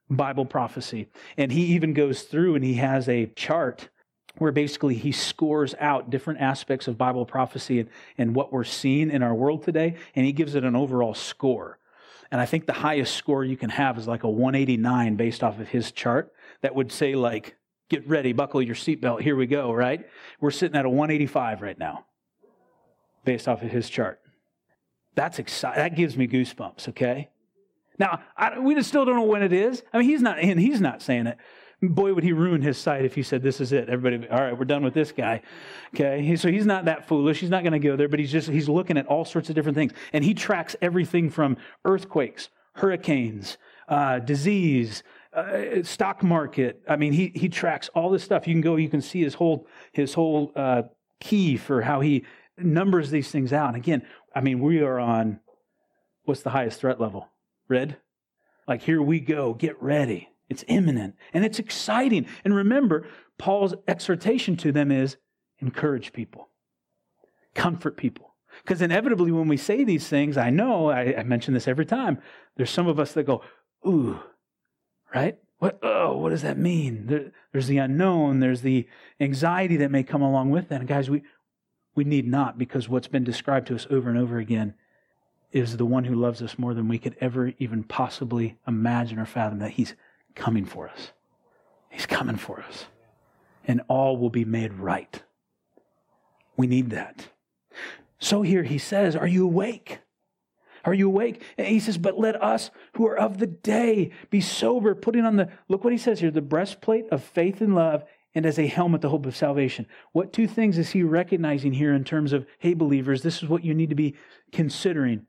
[0.10, 1.10] Bible prophecy.
[1.38, 3.89] And he even goes through and he has a chart
[4.38, 9.10] where basically he scores out different aspects of Bible prophecy and, and what we're seeing
[9.10, 9.96] in our world today.
[10.16, 11.80] And he gives it an overall score.
[12.32, 15.60] And I think the highest score you can have is like a 189 based off
[15.60, 17.56] of his chart that would say, like,
[17.89, 20.08] get ready, buckle your seatbelt, here we go, right?
[20.41, 22.06] We're sitting at a 185 right now
[23.23, 24.19] based off of his chart.
[25.15, 25.84] That's exciting.
[25.84, 27.30] That gives me goosebumps, okay?
[27.99, 29.84] Now, I, we just still don't know when it is.
[29.93, 31.38] I mean, he's not, and he's not saying it.
[31.82, 33.89] Boy, would he ruin his site if he said, This is it.
[33.89, 35.41] Everybody, all right, we're done with this guy.
[35.93, 36.36] Okay.
[36.38, 37.41] So he's not that foolish.
[37.41, 39.56] He's not going to go there, but he's just, he's looking at all sorts of
[39.56, 39.91] different things.
[40.13, 43.58] And he tracks everything from earthquakes, hurricanes,
[43.89, 45.04] uh, disease,
[45.36, 46.82] uh, stock market.
[46.88, 48.48] I mean, he, he tracks all this stuff.
[48.48, 50.84] You can go, you can see his whole, his whole uh,
[51.19, 52.26] key for how he
[52.58, 53.69] numbers these things out.
[53.69, 54.04] And again,
[54.36, 55.39] I mean, we are on
[56.26, 57.30] what's the highest threat level?
[57.67, 57.98] Red?
[58.67, 60.30] Like, here we go, get ready.
[60.50, 62.28] It's imminent and it's exciting.
[62.43, 65.17] And remember, Paul's exhortation to them is
[65.60, 66.50] encourage people,
[67.56, 68.36] comfort people.
[68.62, 72.19] Because inevitably, when we say these things, I know, I, I, mention this every time,
[72.56, 73.41] there's some of us that go,
[73.88, 74.19] ooh,
[75.13, 75.38] right?
[75.60, 77.08] What, oh, what does that mean?
[77.08, 78.88] There, there's the unknown, there's the
[79.19, 80.82] anxiety that may come along with that.
[80.82, 81.23] And guys, we,
[81.95, 84.73] we need not, because what's been described to us over and over again
[85.52, 89.26] is the one who loves us more than we could ever even possibly imagine or
[89.26, 89.95] fathom that he's
[90.36, 91.12] coming for us.
[91.89, 92.86] He's coming for us.
[93.65, 95.21] And all will be made right.
[96.58, 97.28] We need that.
[98.19, 99.99] So here he says, Are you awake?
[100.86, 101.41] Are you awake?
[101.58, 105.38] And he says, But let us who are of the day be sober, putting on
[105.38, 108.04] the, look what he says here, the breastplate of faith and love,
[108.36, 109.86] and as a helmet, the hope of salvation.
[110.12, 113.63] What two things is he recognizing here in terms of, hey, believers, this is what
[113.63, 114.15] you need to be
[114.52, 115.26] considering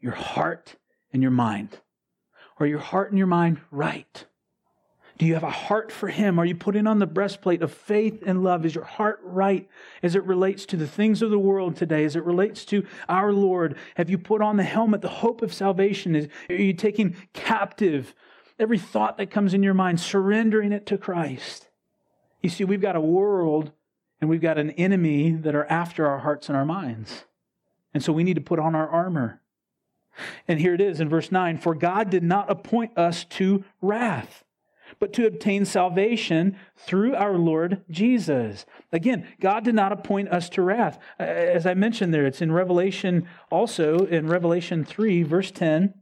[0.00, 0.76] your heart
[1.12, 1.78] and your mind.
[2.58, 4.26] Are your heart and your mind right?
[5.22, 6.40] Do you have a heart for Him?
[6.40, 8.66] Are you putting on the breastplate of faith and love?
[8.66, 9.68] Is your heart right
[10.02, 13.32] as it relates to the things of the world today, as it relates to our
[13.32, 13.76] Lord?
[13.94, 16.16] Have you put on the helmet, the hope of salvation?
[16.16, 18.16] Is, are you taking captive
[18.58, 21.68] every thought that comes in your mind, surrendering it to Christ?
[22.40, 23.70] You see, we've got a world
[24.20, 27.26] and we've got an enemy that are after our hearts and our minds.
[27.94, 29.40] And so we need to put on our armor.
[30.48, 34.42] And here it is in verse 9 For God did not appoint us to wrath,
[34.98, 38.66] but to obtain salvation through our Lord Jesus.
[38.92, 40.98] Again, God did not appoint us to wrath.
[41.18, 45.94] As I mentioned there, it's in Revelation also, in Revelation 3, verse 10.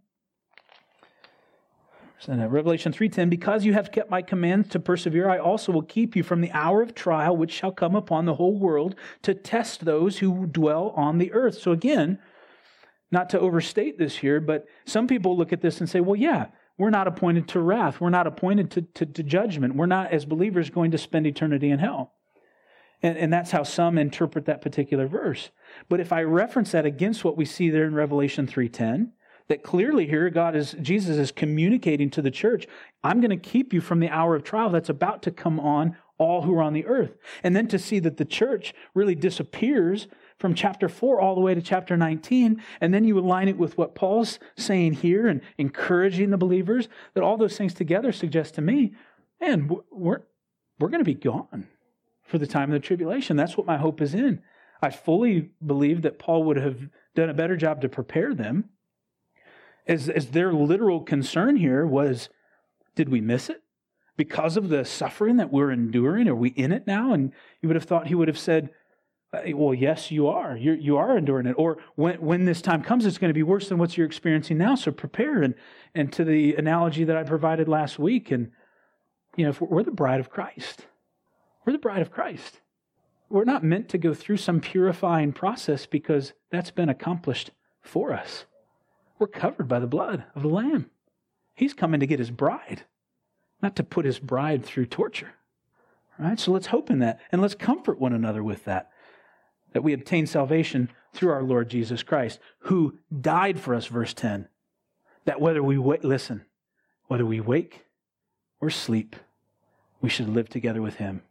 [2.29, 6.23] Revelation 3:10 because you have kept my commands to persevere I also will keep you
[6.23, 10.19] from the hour of trial which shall come upon the whole world to test those
[10.19, 11.59] who dwell on the earth.
[11.59, 12.19] So again,
[13.11, 16.47] not to overstate this here, but some people look at this and say, well, yeah,
[16.81, 18.01] we're not appointed to wrath.
[18.01, 19.75] We're not appointed to, to, to judgment.
[19.75, 22.15] We're not, as believers, going to spend eternity in hell.
[23.03, 25.51] And, and that's how some interpret that particular verse.
[25.91, 29.11] But if I reference that against what we see there in Revelation 3.10,
[29.49, 32.67] that clearly here God is, Jesus is communicating to the church,
[33.05, 35.99] I'm going to keep you from the hour of trial that's about to come on
[36.17, 37.13] all who are on the earth.
[37.43, 40.09] And then to see that the church really disappears
[40.41, 43.77] from chapter 4 all the way to chapter 19, and then you align it with
[43.77, 48.63] what Paul's saying here and encouraging the believers, that all those things together suggest to
[48.63, 48.95] me,
[49.39, 50.23] man, we're,
[50.79, 51.69] we're going to be gone
[52.23, 53.37] for the time of the tribulation.
[53.37, 54.43] That's what my hope is in.
[54.83, 58.71] I fully believe that Paul would have done a better job to prepare them.
[59.87, 62.31] As, as their literal concern here was,
[62.95, 63.63] did we miss it?
[64.17, 67.13] Because of the suffering that we're enduring, are we in it now?
[67.13, 68.71] And you would have thought he would have said,
[69.33, 70.57] Uh, well, yes, you are.
[70.57, 71.55] You're, you are enduring it.
[71.57, 74.59] Or when, when this time comes, it's going to be worse than what you're experiencing
[74.59, 74.75] now.
[74.75, 75.43] So prepare.
[75.43, 75.55] And,
[75.95, 78.51] and to the analogy that I provided last week, and
[79.37, 80.87] you know, if we're the bride of Christ,
[81.65, 82.61] we're the bride of Christ.
[83.29, 88.45] We're not meant to go through some purifying process because that's been accomplished for us.
[89.21, 90.91] We're covered by the blood of the Lamb.
[91.55, 92.85] He's coming to get his bride,
[93.63, 95.35] not to put his bride through torture.
[96.19, 96.41] Right?
[96.41, 98.91] So let's hope in that and let's comfort one another with that.
[99.73, 104.49] That we obtain salvation through our Lord Jesus Christ, who died for us, verse 10.
[105.25, 106.45] That whether we wait, listen,
[107.09, 107.85] whether we wake
[108.61, 109.17] or sleep,
[110.01, 111.23] we should live together with him.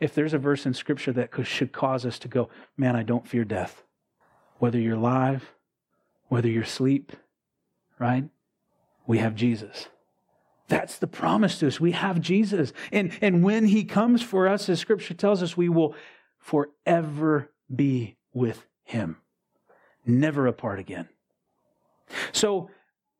[0.00, 3.28] If there's a verse in Scripture that should cause us to go, man, I don't
[3.28, 3.82] fear death,
[4.58, 5.52] whether you're alive,
[6.28, 7.12] whether you're asleep,
[7.98, 8.24] right?
[9.06, 9.88] We have Jesus.
[10.68, 11.80] That's the promise to us.
[11.80, 12.72] We have Jesus.
[12.92, 15.94] And, and when he comes for us, as Scripture tells us, we will
[16.48, 19.18] forever be with him,
[20.06, 21.06] never apart again.
[22.32, 22.70] So,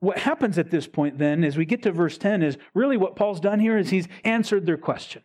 [0.01, 3.17] what happens at this point then, as we get to verse 10, is really what
[3.17, 5.23] Paul's done here is he's answered their question.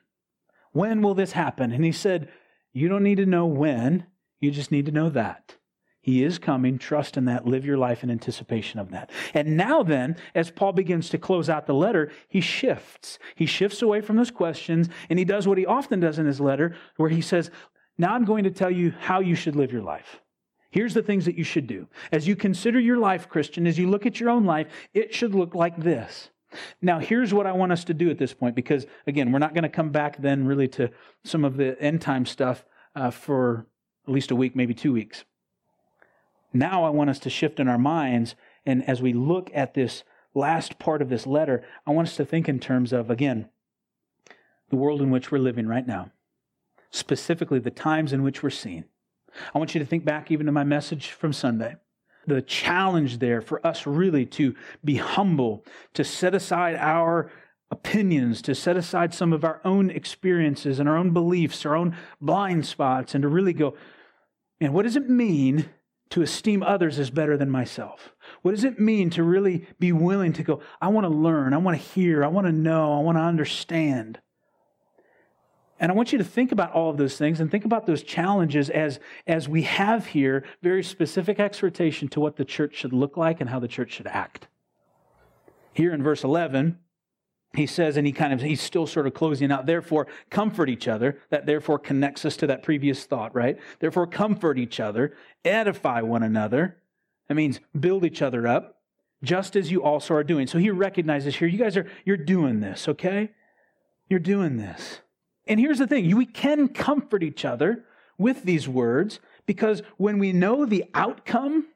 [0.73, 1.71] When will this happen?
[1.71, 2.27] And he said,
[2.73, 4.07] You don't need to know when,
[4.41, 5.55] you just need to know that.
[6.01, 6.77] He is coming.
[6.77, 7.47] Trust in that.
[7.47, 9.09] Live your life in anticipation of that.
[9.33, 13.17] And now, then, as Paul begins to close out the letter, he shifts.
[13.35, 16.41] He shifts away from those questions, and he does what he often does in his
[16.41, 17.49] letter, where he says,
[17.97, 20.19] Now I'm going to tell you how you should live your life.
[20.71, 21.87] Here's the things that you should do.
[22.11, 25.35] As you consider your life, Christian, as you look at your own life, it should
[25.35, 26.29] look like this.
[26.81, 29.53] Now, here's what I want us to do at this point, because again, we're not
[29.53, 30.89] going to come back then really to
[31.23, 33.67] some of the end time stuff uh, for
[34.07, 35.25] at least a week, maybe two weeks.
[36.53, 40.03] Now, I want us to shift in our minds, and as we look at this
[40.35, 43.49] last part of this letter, I want us to think in terms of, again,
[44.69, 46.11] the world in which we're living right now,
[46.93, 48.85] specifically the times in which we're seen.
[49.53, 51.75] I want you to think back even to my message from Sunday
[52.25, 57.29] the challenge there for us really to be humble, to set aside our
[57.71, 61.95] opinions, to set aside some of our own experiences and our own beliefs, our own
[62.21, 63.75] blind spots, and to really go,
[64.61, 65.69] and what does it mean
[66.09, 68.13] to esteem others as better than myself?
[68.43, 71.57] What does it mean to really be willing to go, I want to learn, I
[71.57, 74.19] want to hear, I want to know, I want to understand?
[75.83, 78.03] And I want you to think about all of those things and think about those
[78.03, 83.17] challenges as, as we have here very specific exhortation to what the church should look
[83.17, 84.47] like and how the church should act.
[85.73, 86.79] Here in verse 11,
[87.53, 90.87] he says, and he kind of, he's still sort of closing out, therefore, comfort each
[90.87, 91.19] other.
[91.31, 93.59] That therefore connects us to that previous thought, right?
[93.79, 96.77] Therefore, comfort each other, edify one another.
[97.27, 98.79] That means build each other up,
[99.21, 100.47] just as you also are doing.
[100.47, 103.31] So he recognizes here, you guys are, you're doing this, okay?
[104.07, 105.01] You're doing this.
[105.47, 107.85] And here's the thing we can comfort each other
[108.17, 111.67] with these words because when we know the outcome,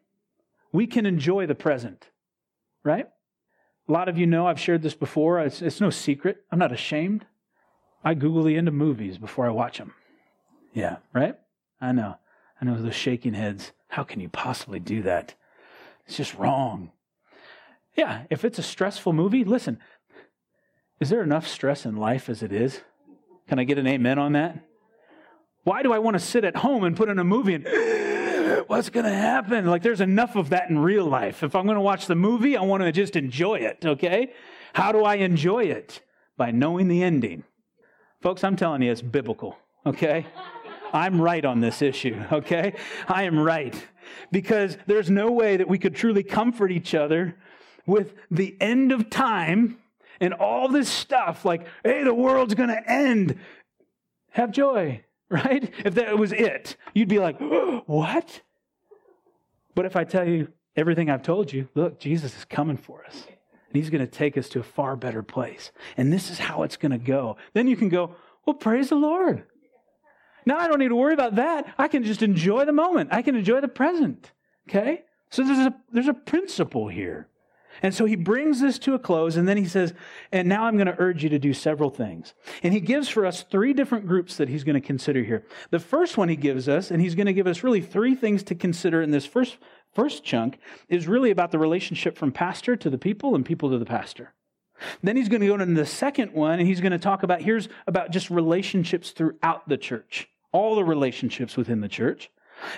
[0.71, 2.09] we can enjoy the present,
[2.83, 3.07] right?
[3.87, 5.39] A lot of you know I've shared this before.
[5.39, 6.43] It's, it's no secret.
[6.51, 7.25] I'm not ashamed.
[8.03, 9.93] I Google the end of movies before I watch them.
[10.73, 11.37] Yeah, right?
[11.81, 12.17] I know.
[12.61, 13.71] I know those shaking heads.
[13.89, 15.33] How can you possibly do that?
[16.05, 16.91] It's just wrong.
[17.95, 19.79] Yeah, if it's a stressful movie, listen,
[20.99, 22.81] is there enough stress in life as it is?
[23.47, 24.59] Can I get an amen on that?
[25.63, 27.67] Why do I want to sit at home and put in a movie and
[28.67, 29.65] what's going to happen?
[29.65, 31.43] Like there's enough of that in real life.
[31.43, 34.33] If I'm going to watch the movie, I want to just enjoy it, okay?
[34.73, 36.01] How do I enjoy it?
[36.37, 37.43] By knowing the ending.
[38.21, 40.25] Folks, I'm telling you, it's biblical, okay?
[40.93, 42.73] I'm right on this issue, okay?
[43.07, 43.75] I am right.
[44.31, 47.35] Because there's no way that we could truly comfort each other
[47.85, 49.79] with the end of time
[50.19, 53.37] and all this stuff like, hey, the world's going to end.
[54.31, 55.71] Have joy, right?
[55.85, 57.39] If that was it, you'd be like,
[57.85, 58.41] what?
[59.75, 63.25] But if I tell you everything I've told you, look, Jesus is coming for us.
[63.27, 65.71] And he's going to take us to a far better place.
[65.97, 67.37] And this is how it's going to go.
[67.53, 69.43] Then you can go, well, praise the Lord.
[70.45, 71.73] Now I don't need to worry about that.
[71.77, 73.09] I can just enjoy the moment.
[73.11, 74.31] I can enjoy the present.
[74.69, 75.03] Okay?
[75.29, 77.27] So there's a, there's a principle here.
[77.81, 79.93] And so he brings this to a close, and then he says,
[80.31, 82.33] And now I'm going to urge you to do several things.
[82.63, 85.45] And he gives for us three different groups that he's going to consider here.
[85.69, 88.43] The first one he gives us, and he's going to give us really three things
[88.43, 89.57] to consider in this first,
[89.93, 90.59] first chunk,
[90.89, 94.33] is really about the relationship from pastor to the people and people to the pastor.
[95.01, 97.41] Then he's going to go into the second one, and he's going to talk about
[97.41, 102.29] here's about just relationships throughout the church, all the relationships within the church.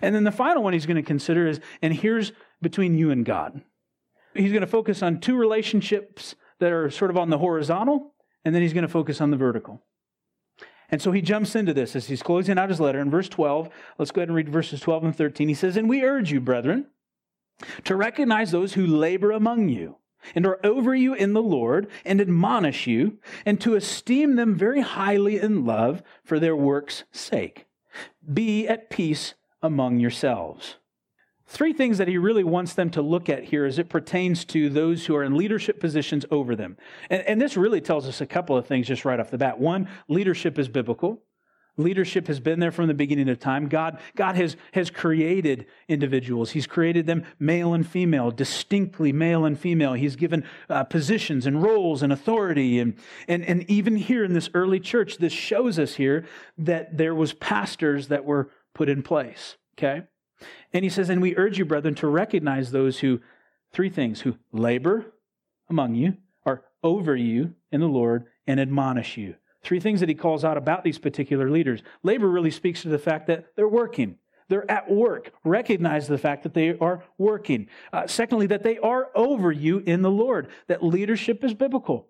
[0.02, 2.32] And then the final one he's going to consider is, and here's
[2.62, 3.62] between you and God
[4.34, 8.14] he's going to focus on two relationships that are sort of on the horizontal,
[8.46, 9.82] and then he's going to focus on the vertical.
[10.92, 13.70] And so he jumps into this as he's closing out his letter in verse 12.
[13.98, 15.48] Let's go ahead and read verses 12 and 13.
[15.48, 16.88] He says, And we urge you, brethren,
[17.84, 19.98] to recognize those who labor among you
[20.36, 24.82] and are over you in the Lord and admonish you, and to esteem them very
[24.82, 27.66] highly in love for their work's sake.
[28.32, 30.76] Be at peace among yourselves.
[31.52, 34.70] Three things that he really wants them to look at here as it pertains to
[34.70, 36.78] those who are in leadership positions over them.
[37.10, 39.60] And, and, this really tells us a couple of things just right off the bat.
[39.60, 41.24] One, leadership is biblical.
[41.76, 43.68] Leadership has been there from the beginning of time.
[43.68, 46.52] God, God has, has created individuals.
[46.52, 49.94] He's created them male and female, distinctly male and female.
[49.94, 52.78] He's given uh, positions and roles and authority.
[52.78, 52.94] And,
[53.28, 56.28] and, and even here in this early church, this shows us here
[56.60, 59.58] that there was pastors that were put in place.
[59.76, 60.04] Okay?
[60.74, 63.22] And he says, and we urge you, brethren, to recognize those who,
[63.72, 65.14] three things, who labor
[65.70, 69.36] among you, are over you in the Lord, and admonish you.
[69.62, 71.84] Three things that he calls out about these particular leaders.
[72.02, 74.18] Labor really speaks to the fact that they're working.
[74.48, 75.32] They're at work.
[75.44, 77.68] Recognize the fact that they are working.
[77.94, 82.08] Uh, secondly, that they are over you in the Lord, that leadership is biblical.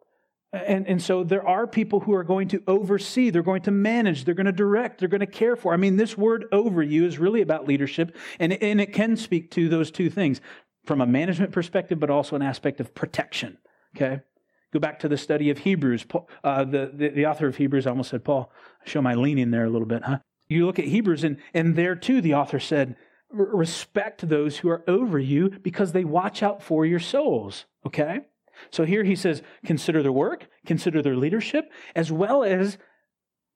[0.52, 4.26] And, and so there are people who are going to oversee, they're going to manage,
[4.26, 5.74] they're going to direct, they're going to care for.
[5.74, 9.52] I mean, this word over you is really about leadership, and, and it can speak
[9.52, 10.42] to those two things
[10.86, 13.60] from a management perspective, but also an aspect of protection.
[13.96, 14.22] Okay?
[14.74, 16.06] Go back to the study of Hebrews.
[16.44, 18.52] Uh, the, the, the, author of Hebrews, I almost said Paul.
[18.86, 20.20] Show my leaning there a little bit, huh?
[20.48, 22.96] You look at Hebrews, and, and there too, the author said,
[23.32, 27.66] respect those who are over you because they watch out for your souls.
[27.86, 28.22] Okay?
[28.72, 32.78] So here he says, consider their work, consider their leadership, as well as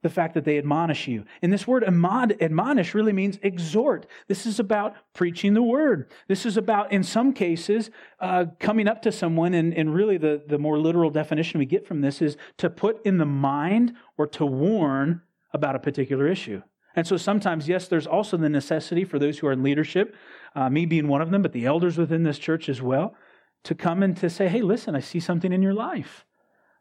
[0.04, 1.24] the fact that they admonish you.
[1.42, 4.06] And this word admonish really means exhort.
[4.28, 6.12] This is about preaching the word.
[6.28, 7.90] This is about, in some cases,
[8.20, 11.88] uh, coming up to someone, and, and really the, the more literal definition we get
[11.88, 15.22] from this is to put in the mind or to warn
[15.54, 16.62] about a particular issue.
[16.96, 20.16] And so sometimes, yes, there's also the necessity for those who are in leadership,
[20.54, 23.16] uh, me being one of them, but the elders within this church as well,
[23.64, 26.26] to come and to say, hey, listen, I see something in your life.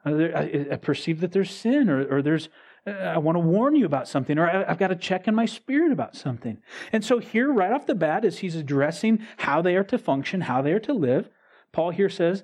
[0.05, 2.49] Uh, I, perceive that there's sin or, or there's
[2.85, 5.93] I want to warn you about something, or I've got to check in my spirit
[5.93, 6.59] about something.
[6.93, 10.43] And so, here, right off the bat, as he's addressing how they are to function,
[10.43, 11.30] how they are to live,
[11.70, 12.43] Paul here says,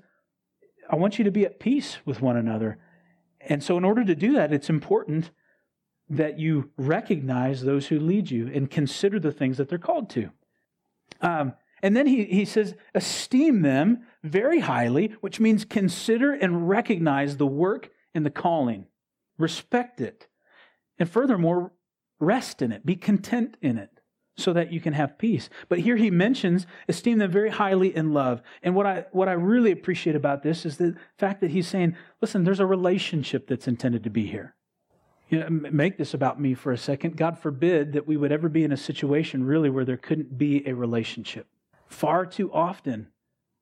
[0.89, 2.79] I want you to be at peace with one another.
[3.41, 5.33] And so, in order to do that, it's important
[6.09, 10.31] that you recognize those who lead you and consider the things that they're called to.
[11.21, 17.37] Um, and then he, he says, esteem them very highly, which means consider and recognize
[17.37, 18.87] the work and the calling.
[19.39, 20.27] Respect it.
[20.99, 21.73] And furthermore,
[22.19, 24.01] rest in it, be content in it
[24.37, 25.51] so that you can have peace.
[25.69, 28.41] But here he mentions esteem them very highly in love.
[28.63, 31.97] And what I what I really appreciate about this is the fact that he's saying,
[32.21, 34.55] listen, there's a relationship that's intended to be here.
[35.29, 37.17] You know, make this about me for a second.
[37.17, 40.67] God forbid that we would ever be in a situation really where there couldn't be
[40.67, 41.49] a relationship.
[41.89, 43.09] Far too often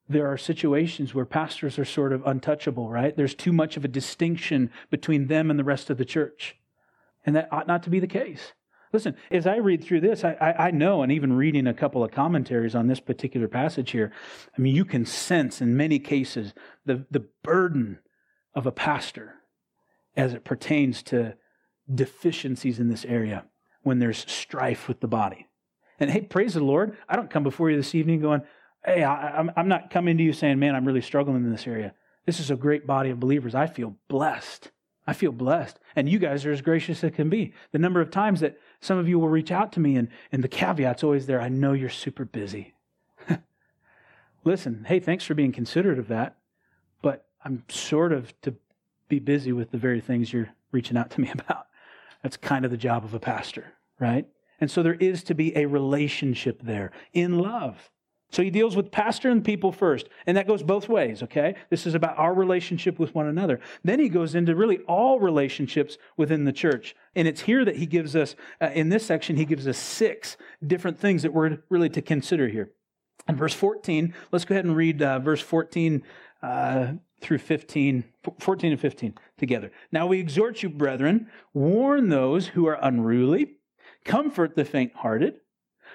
[0.09, 3.17] there are situations where pastors are sort of untouchable, right?
[3.17, 6.57] There's too much of a distinction between them and the rest of the church.
[7.25, 8.53] And that ought not to be the case.
[8.93, 12.05] Listen, as I read through this, I, I, I, know, and even reading a couple
[12.05, 14.13] of commentaries on this particular passage here,
[14.57, 16.55] I mean, you can sense in many cases
[16.85, 17.99] the, the burden
[18.55, 19.35] of a pastor
[20.17, 21.35] as it pertains to
[21.93, 23.45] deficiencies in this area
[23.83, 25.47] when there's strife with the body.
[25.99, 28.43] And hey, praise the Lord, I don't come before you this evening going,
[28.85, 31.67] hey, I, I'm, I'm not coming to you saying, man, I'm really struggling in this
[31.67, 31.95] area.
[32.25, 33.55] This is a great body of believers.
[33.55, 34.71] I feel blessed.
[35.07, 35.79] I feel blessed.
[35.95, 37.55] And you guys are as gracious as can be.
[37.73, 40.43] The number of times that some of you will reach out to me, and, and
[40.43, 42.75] the caveat's always there I know you're super busy.
[44.45, 46.37] Listen, hey, thanks for being considerate of that,
[47.03, 48.55] but I'm sort of to
[49.09, 51.67] be busy with the very things you're reaching out to me about.
[52.23, 54.27] That's kind of the job of a pastor, right?
[54.61, 57.91] And so there is to be a relationship there in love.
[58.37, 60.11] So he deals with pastor and people first.
[60.27, 61.55] And that goes both ways, okay?
[61.71, 63.61] This is about our relationship with one another.
[63.83, 66.95] Then he goes into really all relationships within the church.
[67.15, 70.37] And it's here that he gives us, uh, in this section, he gives us six
[70.67, 72.73] different things that we're really to consider here.
[73.27, 76.03] In verse 14, let's go ahead and read uh, verse 14
[76.43, 78.05] uh, through 15,
[78.39, 79.73] 14 and 15 together.
[79.91, 83.57] Now we exhort you, brethren, warn those who are unruly,
[84.05, 85.41] comfort the faint hearted,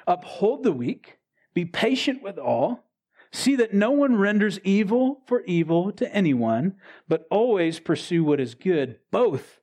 [0.08, 1.20] uphold the weak
[1.54, 2.86] be patient with all.
[3.32, 6.76] See that no one renders evil for evil to anyone,
[7.08, 9.62] but always pursue what is good, both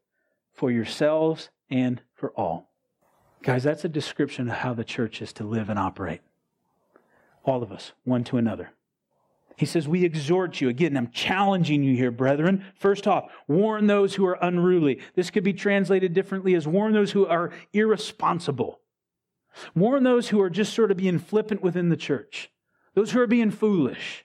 [0.54, 2.70] for yourselves and for all.
[3.42, 6.20] Guys, that's a description of how the church is to live and operate.
[7.44, 8.72] All of us, one to another.
[9.56, 10.68] He says, We exhort you.
[10.68, 12.64] Again, I'm challenging you here, brethren.
[12.76, 15.00] First off, warn those who are unruly.
[15.14, 18.80] This could be translated differently as warn those who are irresponsible.
[19.74, 22.50] Warn those who are just sort of being flippant within the church,
[22.94, 24.24] those who are being foolish.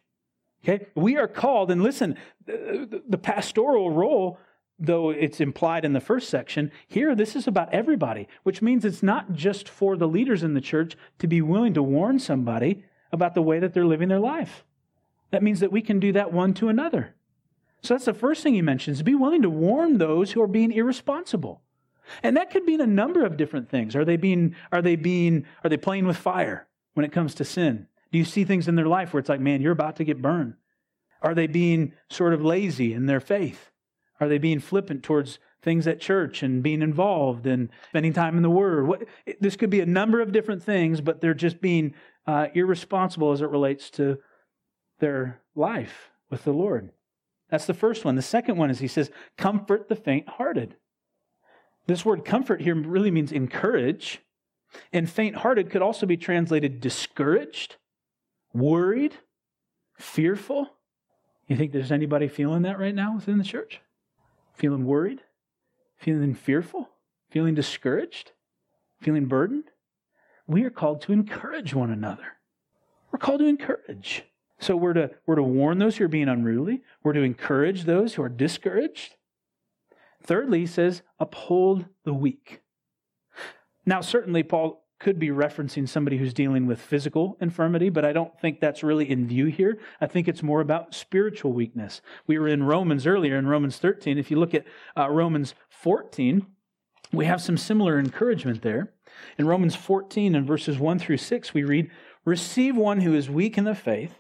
[0.64, 0.88] Okay?
[0.96, 4.40] We are called, and listen, the, pastoral role,
[4.80, 9.04] though it's implied in the first section, here this is about everybody, which means it's
[9.04, 13.36] not just for the leaders in the church to be willing to warn somebody about
[13.36, 14.64] the way that they're living their life.
[15.32, 17.16] That means that we can do that one to another.
[17.82, 20.72] So that's the first thing he mentions be willing to warn those who are being
[20.72, 21.62] irresponsible.
[22.22, 23.96] And that could mean a number of different things.
[23.96, 27.46] Are they being are they being are they playing with fire when it comes to
[27.46, 27.88] sin?
[28.12, 30.22] Do you see things in their life where it's like, man, you're about to get
[30.22, 30.56] burned?
[31.22, 33.72] Are they being sort of lazy in their faith?
[34.20, 38.44] Are they being flippant towards things at church and being involved and spending time in
[38.44, 38.88] the Word?
[38.88, 39.06] What,
[39.40, 41.94] this could be a number of different things, but they're just being
[42.28, 44.20] uh, irresponsible as it relates to
[45.00, 46.92] their life with the Lord.
[47.50, 48.16] That's the first one.
[48.16, 50.76] The second one is he says, comfort the faint hearted.
[51.86, 54.22] This word comfort here really means encourage.
[54.92, 57.76] And faint hearted could also be translated discouraged,
[58.54, 59.14] worried,
[59.98, 60.70] fearful.
[61.48, 63.82] You think there's anybody feeling that right now within the church?
[64.54, 65.22] Feeling worried?
[65.98, 66.90] Feeling fearful?
[67.30, 68.32] Feeling discouraged?
[69.02, 69.66] Feeling burdened?
[70.48, 72.38] We are called to encourage one another.
[73.12, 74.24] We're called to encourage.
[74.60, 76.82] So we're to, we're to warn those who are being unruly.
[77.04, 79.16] We're to encourage those who are discouraged.
[80.24, 82.62] Thirdly, he says, uphold the weak.
[83.86, 88.40] Now, certainly, Paul could be referencing somebody who's dealing with physical infirmity, but I don't
[88.40, 89.80] think that's really in view here.
[90.00, 92.02] I think it's more about spiritual weakness.
[92.26, 94.18] We were in Romans earlier, in Romans 13.
[94.18, 94.66] If you look at
[94.98, 96.46] uh, Romans 14,
[97.12, 98.94] we have some similar encouragement there.
[99.38, 101.92] In Romans 14 and verses 1 through 6, we read,
[102.24, 104.20] Receive one who is weak in the faith,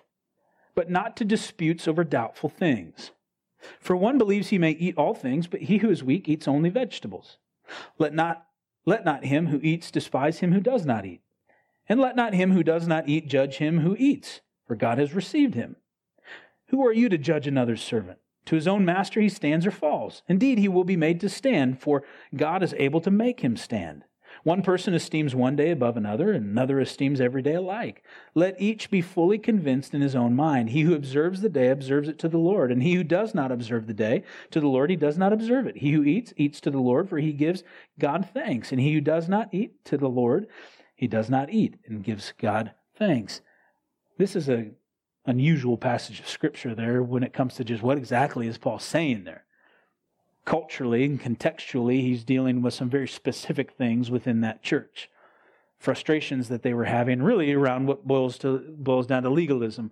[0.76, 3.12] but not to disputes over doubtful things.
[3.80, 6.70] For one believes he may eat all things, but he who is weak eats only
[6.70, 7.38] vegetables.
[7.97, 8.45] Let not,
[8.86, 11.22] let not him who eats despise him who does not eat.
[11.88, 15.14] And let not him who does not eat judge him who eats, for God has
[15.14, 15.76] received him.
[16.68, 18.20] Who are you to judge another's servant?
[18.45, 20.22] To his own master he stands or falls.
[20.28, 22.03] Indeed, he will be made to stand, for
[22.36, 24.03] God is able to make him stand.
[24.44, 28.04] One person esteems one day above another, and another esteems every day alike.
[28.36, 30.72] Let each be fully convinced in his own mind.
[30.72, 33.54] He who observes the day observes it to the Lord, and he who does not
[33.54, 35.78] observe the day to the Lord, he does not observe it.
[35.78, 37.64] He who eats, eats to the Lord, for he gives
[37.98, 38.74] God thanks.
[38.74, 40.48] And he who does not eat to the Lord,
[40.94, 43.39] he does not eat and gives God thanks.
[44.18, 44.76] This is an
[45.26, 49.24] unusual passage of scripture there when it comes to just what exactly is Paul saying
[49.24, 49.46] there
[50.46, 55.10] culturally and contextually, he's dealing with some very specific things within that church.
[55.80, 59.91] Frustrations that they were having, really around what boils to boils down to legalism.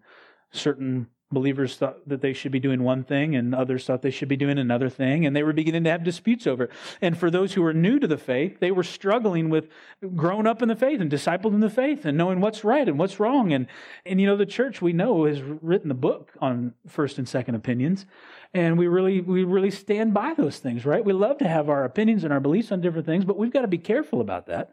[0.51, 4.27] Certain believers thought that they should be doing one thing, and others thought they should
[4.27, 6.71] be doing another thing, and they were beginning to have disputes over it.
[7.01, 9.69] And for those who were new to the faith, they were struggling with
[10.15, 12.99] growing up in the faith and discipled in the faith and knowing what's right and
[12.99, 13.53] what's wrong.
[13.53, 13.67] And
[14.05, 17.55] and you know, the church we know has written the book on first and second
[17.55, 18.05] opinions
[18.53, 21.83] and we really we really stand by those things right we love to have our
[21.83, 24.71] opinions and our beliefs on different things but we've got to be careful about that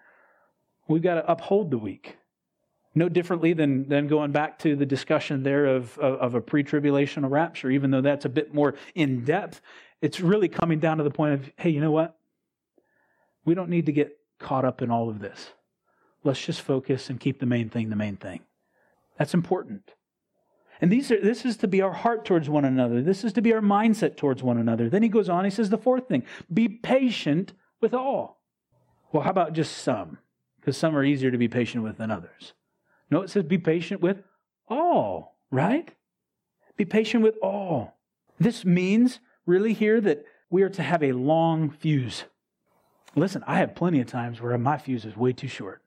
[0.88, 2.16] we've got to uphold the weak
[2.98, 7.30] no differently than, than going back to the discussion there of, of, of a pre-tribulational
[7.30, 9.60] rapture even though that's a bit more in depth
[10.02, 12.18] it's really coming down to the point of hey you know what
[13.44, 15.50] we don't need to get caught up in all of this
[16.24, 18.40] let's just focus and keep the main thing the main thing
[19.16, 19.94] that's important
[20.80, 23.02] and these are, this is to be our heart towards one another.
[23.02, 24.88] This is to be our mindset towards one another.
[24.88, 28.40] Then he goes on, he says the fourth thing be patient with all.
[29.10, 30.18] Well, how about just some?
[30.60, 32.52] Because some are easier to be patient with than others.
[33.10, 34.22] No, it says be patient with
[34.68, 35.90] all, right?
[36.76, 37.96] Be patient with all.
[38.38, 42.24] This means really here that we are to have a long fuse.
[43.16, 45.82] Listen, I have plenty of times where my fuse is way too short,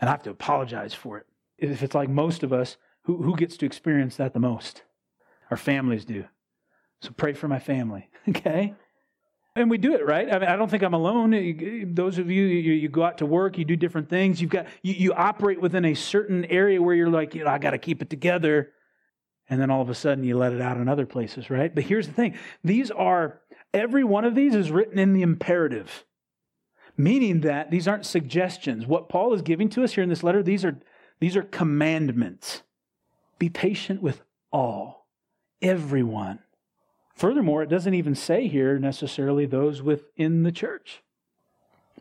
[0.00, 1.26] and I have to apologize for it.
[1.58, 4.82] If it's like most of us, who, who gets to experience that the most?
[5.50, 6.24] Our families do.
[7.00, 8.74] So pray for my family, okay?
[9.56, 10.32] And we do it, right?
[10.32, 11.92] I mean, I don't think I'm alone.
[11.92, 14.40] Those of you, you, you go out to work, you do different things.
[14.40, 17.58] You've got, you, you operate within a certain area where you're like, you know, I
[17.58, 18.72] got to keep it together.
[19.48, 21.74] And then all of a sudden you let it out in other places, right?
[21.74, 23.40] But here's the thing these are,
[23.74, 26.04] every one of these is written in the imperative,
[26.96, 28.86] meaning that these aren't suggestions.
[28.86, 30.78] What Paul is giving to us here in this letter, these are,
[31.18, 32.62] these are commandments.
[33.40, 34.22] Be patient with
[34.52, 35.08] all,
[35.60, 36.38] everyone.
[37.20, 41.02] Furthermore, it doesn't even say here necessarily those within the church,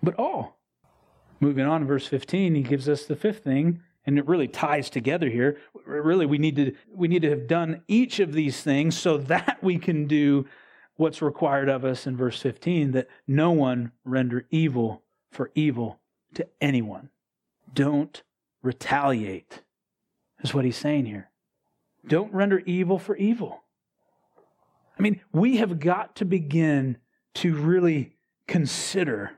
[0.02, 0.58] but all.
[1.42, 5.28] Moving on, verse 15, he gives us the fifth thing, and it really ties together
[5.28, 5.58] here.
[5.86, 9.58] Really, we need to we need to have done each of these things so that
[9.62, 10.48] we can do
[10.96, 15.04] what's required of us in verse 15 that no one render evil
[15.34, 16.00] for evil
[16.36, 17.10] to anyone.
[17.74, 18.24] Don't
[18.64, 19.64] retaliate,
[20.40, 21.30] is what he's saying here.
[22.08, 23.64] Don't render evil for evil.
[25.00, 26.98] I mean, we have got to begin
[27.36, 29.32] to really consider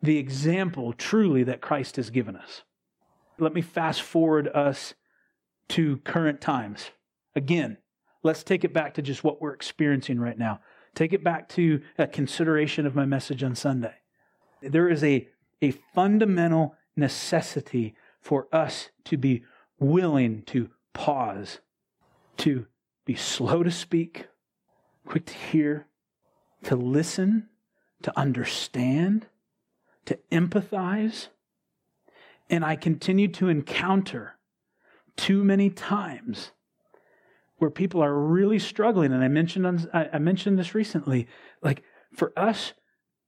[0.00, 2.62] the example truly that Christ has given us.
[3.38, 4.94] Let me fast forward us
[5.70, 6.90] to current times.
[7.34, 7.78] Again,
[8.22, 10.60] let's take it back to just what we're experiencing right now.
[10.94, 13.94] Take it back to a consideration of my message on Sunday.
[14.62, 15.28] There is a,
[15.60, 19.42] a fundamental necessity for us to be
[19.80, 21.58] willing to pause,
[22.38, 22.66] to
[23.04, 24.28] be slow to speak,
[25.06, 25.86] quick to hear,
[26.64, 27.48] to listen,
[28.02, 29.26] to understand,
[30.04, 31.28] to empathize.
[32.50, 34.36] And I continue to encounter
[35.16, 36.52] too many times
[37.58, 39.12] where people are really struggling.
[39.12, 41.26] And I mentioned, on, I mentioned this recently.
[41.62, 41.82] Like
[42.14, 42.74] for us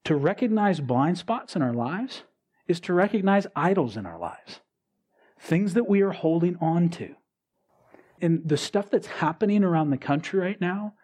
[0.04, 2.22] to recognize blind spots in our lives
[2.66, 4.60] is to recognize idols in our lives,
[5.40, 7.14] things that we are holding on to.
[8.20, 10.94] And the stuff that's happening around the country right now,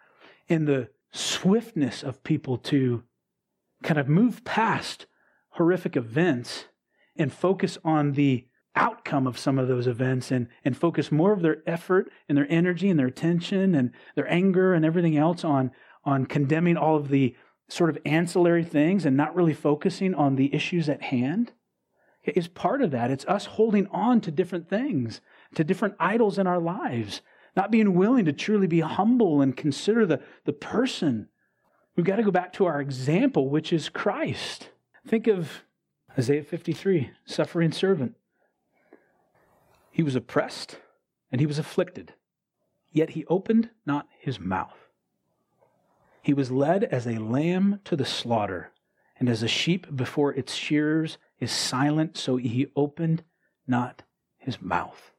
[0.49, 3.03] and the swiftness of people to
[3.83, 5.05] kind of move past
[5.51, 6.65] horrific events
[7.15, 11.41] and focus on the outcome of some of those events and, and focus more of
[11.41, 15.71] their effort and their energy and their attention and their anger and everything else on,
[16.03, 17.35] on condemning all of the
[17.69, 21.53] sort of ancillary things and not really focusing on the issues at hand
[22.33, 23.11] is part of that.
[23.11, 25.21] It's us holding on to different things,
[25.53, 27.21] to different idols in our lives,
[27.55, 31.29] not being willing to truly be humble and consider the, the person.
[31.95, 34.69] We've got to go back to our example, which is Christ.
[35.07, 35.63] Think of
[36.17, 38.15] Isaiah 53, suffering servant.
[39.91, 40.79] He was oppressed
[41.31, 42.13] and he was afflicted,
[42.91, 44.89] yet he opened not his mouth.
[46.21, 48.71] He was led as a lamb to the slaughter,
[49.19, 53.23] and as a sheep before its shearers is silent, so he opened
[53.67, 54.01] not
[54.37, 55.11] his mouth.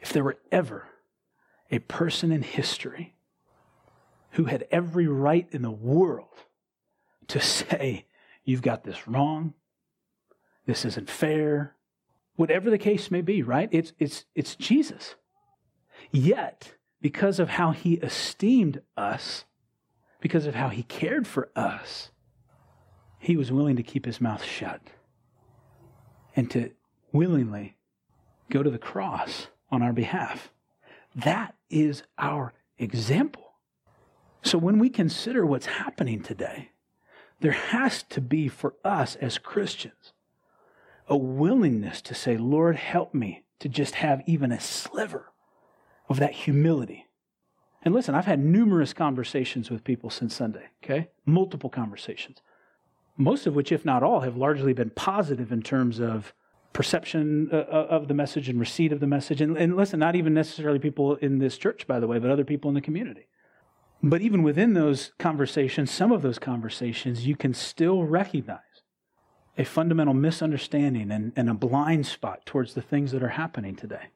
[0.00, 0.88] If there were ever
[1.70, 3.14] a person in history
[4.32, 6.44] who had every right in the world
[7.28, 8.06] to say,
[8.44, 9.54] You've got this wrong,
[10.66, 11.74] this isn't fair,
[12.36, 13.68] whatever the case may be, right?
[13.72, 15.16] It's, it's, it's Jesus.
[16.12, 19.44] Yet, because of how he esteemed us,
[20.20, 22.10] because of how he cared for us,
[23.18, 24.80] he was willing to keep his mouth shut
[26.36, 26.70] and to
[27.10, 27.76] willingly
[28.50, 30.52] go to the cross on our behalf.
[31.16, 33.54] That is our example.
[34.42, 36.70] So when we consider what's happening today,
[37.40, 40.12] there has to be for us as Christians
[41.08, 45.32] a willingness to say, Lord, help me to just have even a sliver
[46.08, 47.06] of that humility.
[47.82, 51.08] And listen, I've had numerous conversations with people since Sunday, okay?
[51.24, 52.38] Multiple conversations.
[53.16, 56.34] Most of which, if not all, have largely been positive in terms of
[56.76, 59.40] perception uh, uh, of the message and receipt of the message.
[59.40, 62.44] And, and listen, not even necessarily people in this church, by the way, but other
[62.44, 63.28] people in the community.
[64.02, 68.60] But even within those conversations, some of those conversations, you can still recognize
[69.56, 74.10] a fundamental misunderstanding and, and a blind spot towards the things that are happening today.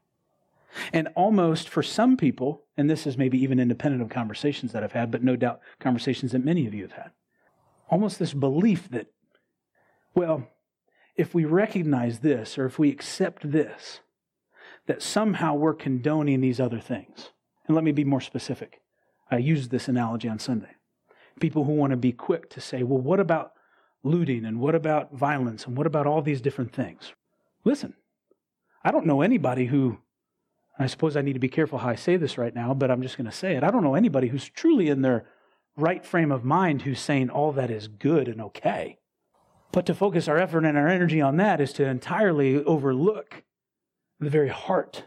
[0.93, 4.93] And almost for some people, and this is maybe even independent of conversations that I've
[4.93, 7.11] had, but no doubt conversations that many of you have had,
[7.89, 9.07] almost this belief that,
[10.15, 10.47] well,
[11.21, 14.01] if we recognize this or if we accept this,
[14.87, 17.29] that somehow we're condoning these other things.
[17.67, 18.81] And let me be more specific.
[19.31, 20.77] I used this analogy on Sunday.
[21.39, 23.53] People who want to be quick to say, well, what about
[24.03, 27.13] looting and what about violence and what about all these different things?
[27.65, 27.93] Listen,
[28.83, 29.99] I don't know anybody who,
[30.79, 33.03] I suppose I need to be careful how I say this right now, but I'm
[33.03, 33.63] just going to say it.
[33.63, 35.27] I don't know anybody who's truly in their
[35.77, 39.00] right frame of mind who's saying all that is good and okay.
[39.73, 43.45] But to focus our effort and our energy on that is to entirely overlook
[44.19, 45.05] the very heart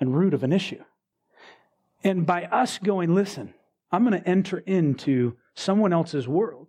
[0.00, 0.82] and root of an issue.
[2.02, 3.54] And by us going, listen,
[3.92, 6.68] I'm going to enter into someone else's world.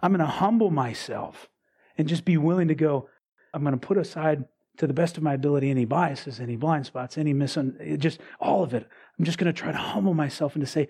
[0.00, 1.48] I'm going to humble myself
[1.96, 3.08] and just be willing to go,
[3.52, 4.44] I'm going to put aside
[4.78, 8.64] to the best of my ability any biases, any blind spots, any misun, just all
[8.64, 8.88] of it.
[9.18, 10.88] I'm just going to try to humble myself and to say,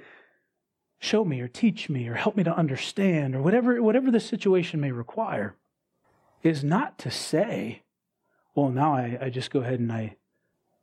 [0.98, 4.80] show me or teach me or help me to understand or whatever, whatever the situation
[4.80, 5.56] may require
[6.44, 7.82] is not to say,
[8.54, 10.16] well, now I, I just go ahead and I,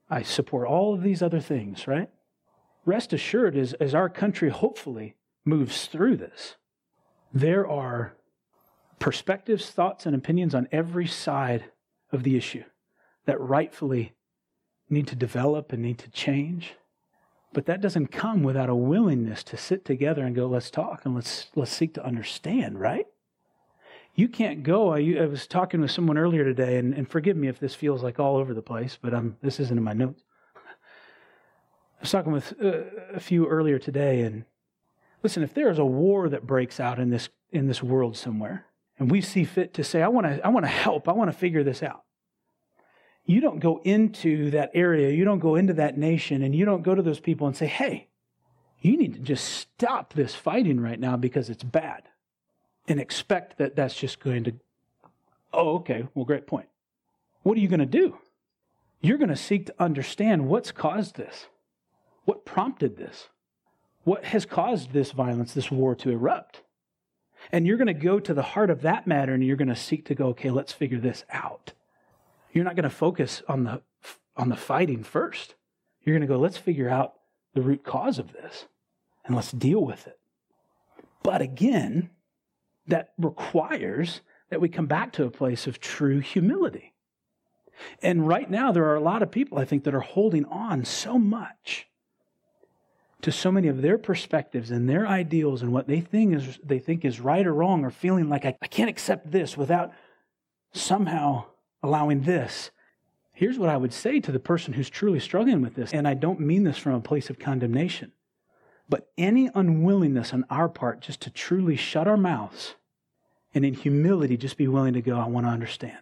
[0.09, 2.09] I support all of these other things, right?
[2.83, 6.55] Rest assured, as, as our country hopefully moves through this,
[7.31, 8.13] there are
[8.99, 11.65] perspectives, thoughts, and opinions on every side
[12.11, 12.63] of the issue
[13.25, 14.13] that rightfully
[14.89, 16.73] need to develop and need to change.
[17.53, 21.13] But that doesn't come without a willingness to sit together and go, let's talk and
[21.13, 23.05] let's, let's seek to understand, right?
[24.13, 24.93] You can't go.
[24.93, 28.03] I, I was talking with someone earlier today, and, and, forgive me if this feels
[28.03, 30.23] like all over the place, but I'm, this isn't in my notes.
[30.55, 32.81] I was talking with uh,
[33.13, 34.43] a few earlier today, and
[35.23, 38.65] listen, if there is a war that breaks out in this, in this world somewhere,
[38.99, 41.31] and we see fit to say, I want to I want to help, I want
[41.31, 42.03] to figure this out.
[43.25, 46.83] You don't go into that area, you don't go into that nation, and you don't
[46.83, 48.09] go to those people and say, hey,
[48.81, 52.03] you need to just stop this fighting right now because it's bad
[52.87, 54.53] and expect that that's just going to
[55.53, 56.07] Oh, okay.
[56.13, 56.67] Well, great point.
[57.43, 58.17] What are you going to do?
[59.01, 61.47] You're going to seek to understand what's caused this.
[62.25, 63.29] What prompted this?
[64.03, 66.61] What has caused this violence, this war to erupt?
[67.51, 69.75] And you're going to go to the heart of that matter and you're going to
[69.75, 71.73] seek to go, okay, let's figure this out.
[72.53, 73.81] You're not going to focus on the,
[74.37, 75.55] on the fighting first.
[76.03, 77.13] You're going to go, let's figure out
[77.53, 78.65] the root cause of this
[79.25, 80.19] and let's deal with it.
[81.23, 82.11] But again,
[82.91, 86.93] that requires that we come back to a place of true humility.
[88.01, 90.85] And right now, there are a lot of people, I think, that are holding on
[90.85, 91.87] so much
[93.21, 96.79] to so many of their perspectives and their ideals and what they think is, they
[96.79, 99.93] think is right or wrong, or feeling like I, I can't accept this without
[100.73, 101.45] somehow
[101.81, 102.71] allowing this.
[103.31, 106.13] Here's what I would say to the person who's truly struggling with this, and I
[106.13, 108.11] don't mean this from a place of condemnation,
[108.89, 112.75] but any unwillingness on our part just to truly shut our mouths
[113.53, 115.99] and in humility just be willing to go, I want to understand,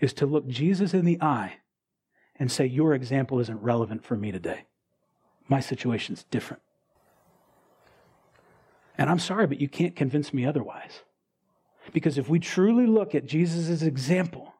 [0.00, 1.58] is to look Jesus in the eye
[2.38, 4.64] and say, Your example isn't relevant for me today.
[5.48, 6.62] My situation's different.
[8.96, 11.02] And I'm sorry, but you can't convince me otherwise.
[11.92, 14.54] Because if we truly look at Jesus' example,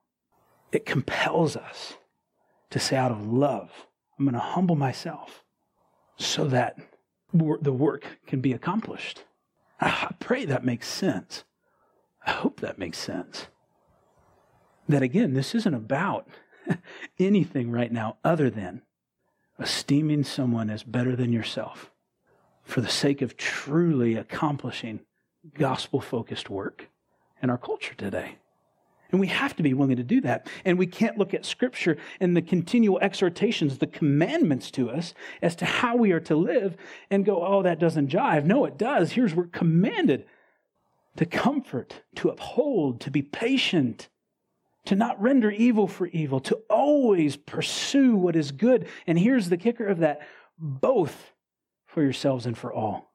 [0.72, 1.94] it compels us
[2.70, 3.70] to say, out of love,
[4.18, 5.44] I'm going to humble myself
[6.16, 6.76] so that
[7.32, 9.24] the work can be accomplished.
[9.80, 11.44] I pray that makes sense.
[12.30, 13.48] I hope that makes sense.
[14.88, 16.28] That again, this isn't about
[17.18, 18.82] anything right now other than
[19.58, 21.90] esteeming someone as better than yourself
[22.62, 25.00] for the sake of truly accomplishing
[25.54, 26.88] gospel focused work
[27.42, 28.36] in our culture today.
[29.10, 30.46] And we have to be willing to do that.
[30.64, 35.56] And we can't look at Scripture and the continual exhortations, the commandments to us as
[35.56, 36.76] to how we are to live
[37.10, 38.44] and go, oh, that doesn't jive.
[38.44, 39.10] No, it does.
[39.10, 40.26] Here's we're commanded
[41.16, 44.08] to comfort, to uphold, to be patient,
[44.86, 48.86] to not render evil for evil, to always pursue what is good.
[49.06, 50.20] And here's the kicker of that
[50.58, 51.32] both
[51.86, 53.12] for yourselves and for all.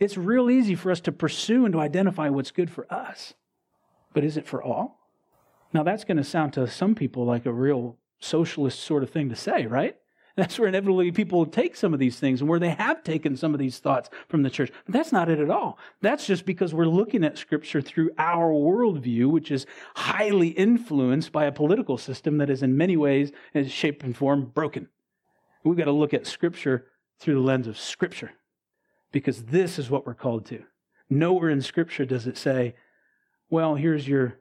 [0.00, 3.34] It's real easy for us to pursue and to identify what's good for us.
[4.14, 4.98] But is it for all?
[5.72, 9.28] Now, that's going to sound to some people like a real socialist sort of thing
[9.28, 9.96] to say, right?
[10.38, 13.54] That's where inevitably people take some of these things and where they have taken some
[13.54, 14.70] of these thoughts from the church.
[14.86, 15.78] But that's not it at all.
[16.00, 19.66] That's just because we're looking at Scripture through our worldview, which is
[19.96, 24.52] highly influenced by a political system that is in many ways, in shape and form,
[24.54, 24.88] broken.
[25.64, 26.86] We've got to look at Scripture
[27.18, 28.30] through the lens of Scripture
[29.10, 30.62] because this is what we're called to.
[31.10, 32.76] Nowhere in Scripture does it say,
[33.50, 34.38] well, here's your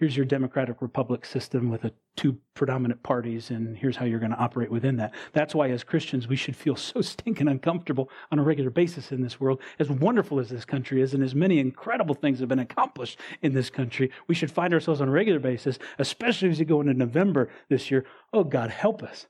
[0.00, 4.32] here's your democratic republic system with a, two predominant parties and here's how you're going
[4.32, 5.12] to operate within that.
[5.34, 9.20] That's why as christians we should feel so stinking uncomfortable on a regular basis in
[9.20, 9.60] this world.
[9.78, 13.52] As wonderful as this country is and as many incredible things have been accomplished in
[13.52, 16.94] this country we should find ourselves on a regular basis especially as we go into
[16.94, 18.06] november this year.
[18.32, 19.26] Oh god help us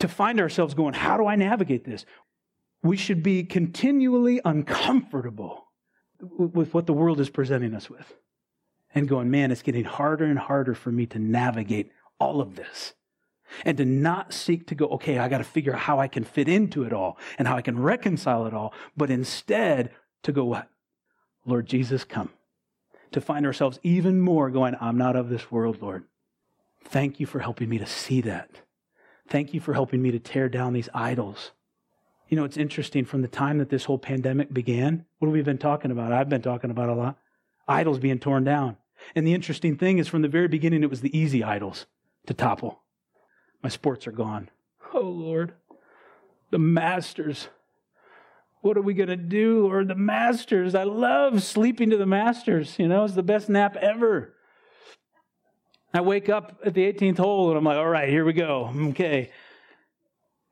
[0.00, 2.04] to find ourselves going how do i navigate this?
[2.82, 5.64] We should be continually uncomfortable
[6.20, 8.14] with what the world is presenting us with
[8.94, 12.94] and going, man, it's getting harder and harder for me to navigate all of this.
[13.64, 16.24] And to not seek to go, okay, I got to figure out how I can
[16.24, 19.90] fit into it all and how I can reconcile it all, but instead
[20.22, 20.68] to go, what?
[21.46, 22.30] Lord Jesus, come.
[23.12, 26.04] To find ourselves even more going, I'm not of this world, Lord.
[26.84, 28.50] Thank you for helping me to see that.
[29.28, 31.52] Thank you for helping me to tear down these idols.
[32.28, 35.40] You know, it's interesting from the time that this whole pandemic began, what have we
[35.40, 36.12] been talking about?
[36.12, 37.18] I've been talking about a lot
[37.68, 38.76] idols being torn down.
[39.14, 41.86] And the interesting thing is, from the very beginning, it was the easy idols
[42.26, 42.80] to topple.
[43.62, 44.50] My sports are gone.
[44.92, 45.52] Oh, Lord.
[46.50, 47.48] The Masters.
[48.60, 49.88] What are we going to do, Lord?
[49.88, 50.74] The Masters.
[50.74, 52.78] I love sleeping to the Masters.
[52.78, 54.34] You know, it's the best nap ever.
[55.94, 58.70] I wake up at the 18th hole and I'm like, all right, here we go.
[58.90, 59.30] Okay.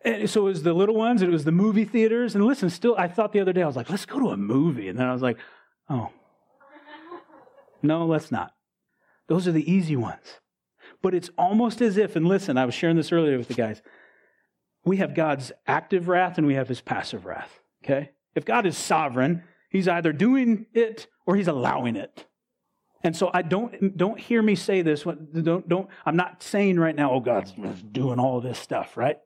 [0.05, 2.35] And so it was the little ones, it was the movie theaters.
[2.35, 4.37] And listen, still, I thought the other day, I was like, let's go to a
[4.37, 4.89] movie.
[4.89, 5.37] And then I was like,
[5.91, 6.11] oh,
[7.83, 8.53] no, let's not.
[9.29, 10.41] Those are the easy ones.
[11.03, 13.83] But it's almost as if, and listen, I was sharing this earlier with the guys.
[14.85, 17.61] We have God's active wrath and we have his passive wrath.
[17.85, 18.11] Okay?
[18.35, 22.27] If God is sovereign, he's either doing it or he's allowing it.
[23.03, 25.05] And so I don't don't hear me say this.
[25.05, 25.89] Don't don't.
[26.05, 27.53] I'm not saying right now, oh, God's
[27.93, 29.19] doing all this stuff, right?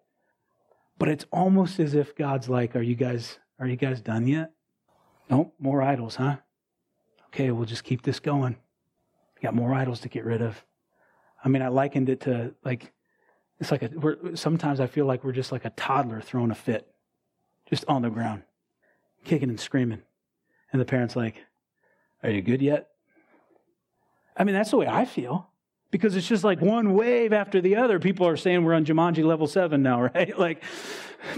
[0.98, 4.52] But it's almost as if God's like, are you guys are you guys done yet?
[5.30, 6.36] Nope, more idols, huh?
[7.32, 8.56] Okay, we'll just keep this going.
[9.42, 10.62] Got more idols to get rid of.
[11.42, 12.92] I mean, I likened it to like,
[13.58, 16.54] it's like a, we're, sometimes I feel like we're just like a toddler throwing a
[16.54, 16.86] fit,
[17.68, 18.42] just on the ground,
[19.24, 20.02] kicking and screaming.
[20.72, 21.36] And the parent's like,
[22.22, 22.90] Are you good yet?
[24.36, 25.48] I mean, that's the way I feel
[25.90, 27.98] because it's just like one wave after the other.
[27.98, 30.38] People are saying we're on Jumanji level seven now, right?
[30.38, 30.62] Like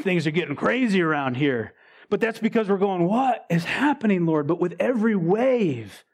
[0.01, 1.75] things are getting crazy around here.
[2.09, 4.47] But that's because we're going, what is happening, Lord?
[4.47, 6.05] But with every wave,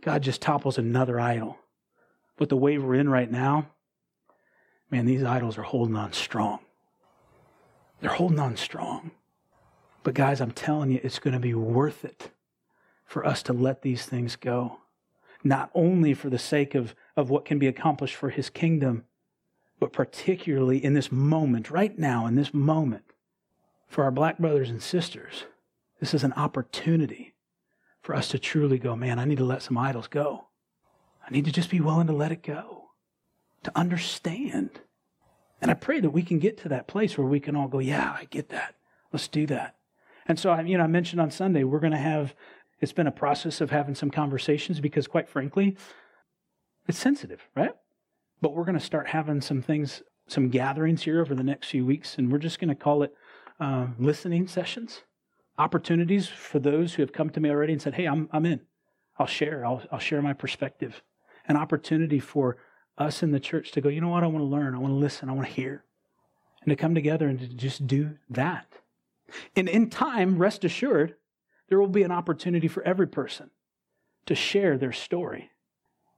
[0.00, 1.58] God just topples another idol.
[2.36, 3.68] But the wave we're in right now,
[4.90, 6.60] man, these idols are holding on strong.
[8.00, 9.12] They're holding on strong.
[10.02, 12.30] But guys, I'm telling you, it's going to be worth it
[13.06, 14.78] for us to let these things go.
[15.42, 19.04] Not only for the sake of, of what can be accomplished for his kingdom,
[19.80, 23.13] but particularly in this moment, right now, in this moment,
[23.94, 25.44] for our black brothers and sisters.
[26.00, 27.36] This is an opportunity
[28.02, 30.48] for us to truly go, man, I need to let some idols go.
[31.24, 32.88] I need to just be willing to let it go,
[33.62, 34.80] to understand.
[35.62, 37.78] And I pray that we can get to that place where we can all go,
[37.78, 38.74] yeah, I get that.
[39.12, 39.76] Let's do that.
[40.26, 42.34] And so, you know, I mentioned on Sunday, we're going to have,
[42.80, 45.76] it's been a process of having some conversations because, quite frankly,
[46.88, 47.76] it's sensitive, right?
[48.40, 51.86] But we're going to start having some things, some gatherings here over the next few
[51.86, 53.14] weeks, and we're just going to call it
[53.60, 55.02] uh, listening sessions,
[55.58, 58.60] opportunities for those who have come to me already and said, hey, I'm, I'm in.
[59.18, 59.64] I'll share.
[59.64, 61.02] I'll, I'll share my perspective.
[61.46, 62.56] An opportunity for
[62.98, 64.24] us in the church to go, you know what?
[64.24, 64.74] I want to learn.
[64.74, 65.28] I want to listen.
[65.28, 65.84] I want to hear.
[66.62, 68.66] And to come together and to just do that.
[69.54, 71.14] And in time, rest assured,
[71.68, 73.50] there will be an opportunity for every person
[74.26, 75.50] to share their story.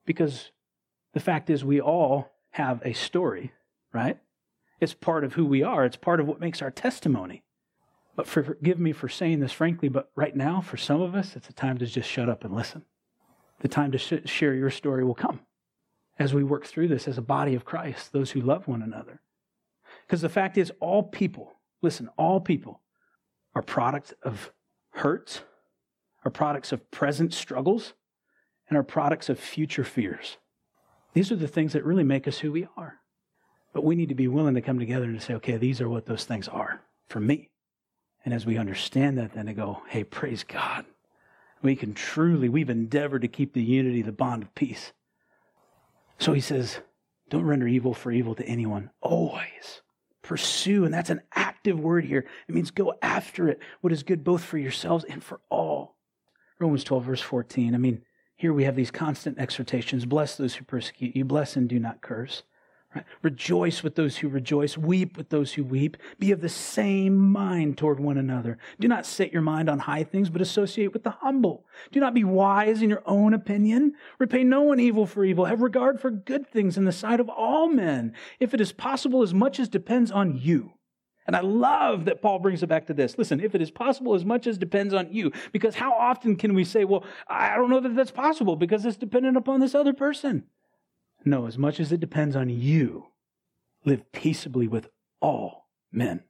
[0.04, 0.50] Because
[1.12, 3.52] the fact is, we all have a story,
[3.92, 4.18] right?
[4.80, 7.42] It's part of who we are, it's part of what makes our testimony.
[8.14, 11.50] But forgive me for saying this frankly, but right now, for some of us, it's
[11.50, 12.82] a time to just shut up and listen.
[13.60, 15.40] The time to sh- share your story will come
[16.18, 19.20] as we work through this as a body of Christ, those who love one another.
[20.06, 21.52] Because the fact is, all people,
[21.82, 22.80] listen, all people
[23.54, 24.50] are products of
[24.90, 25.42] hurts,
[26.24, 27.92] are products of present struggles,
[28.68, 30.38] and are products of future fears.
[31.12, 33.00] These are the things that really make us who we are.
[33.76, 36.06] But we need to be willing to come together and say, okay, these are what
[36.06, 37.50] those things are for me.
[38.24, 40.86] And as we understand that, then to go, hey, praise God.
[41.60, 44.94] We can truly, we've endeavored to keep the unity, the bond of peace.
[46.18, 46.78] So he says,
[47.28, 48.92] don't render evil for evil to anyone.
[49.02, 49.82] Always
[50.22, 50.86] pursue.
[50.86, 52.24] And that's an active word here.
[52.48, 55.98] It means go after it, what is good both for yourselves and for all.
[56.58, 57.74] Romans 12, verse 14.
[57.74, 58.00] I mean,
[58.36, 62.00] here we have these constant exhortations bless those who persecute you, bless and do not
[62.00, 62.42] curse.
[63.22, 65.96] Rejoice with those who rejoice, weep with those who weep.
[66.18, 68.58] Be of the same mind toward one another.
[68.80, 71.66] Do not set your mind on high things, but associate with the humble.
[71.92, 73.94] Do not be wise in your own opinion.
[74.18, 75.44] Repay no one evil for evil.
[75.44, 79.22] Have regard for good things in the sight of all men, if it is possible,
[79.22, 80.72] as much as depends on you.
[81.26, 83.18] And I love that Paul brings it back to this.
[83.18, 85.32] Listen, if it is possible, as much as depends on you.
[85.52, 88.96] Because how often can we say, well, I don't know that that's possible because it's
[88.96, 90.44] dependent upon this other person?
[91.26, 93.08] No, as much as it depends on you,
[93.84, 94.88] live peaceably with
[95.20, 96.22] all men.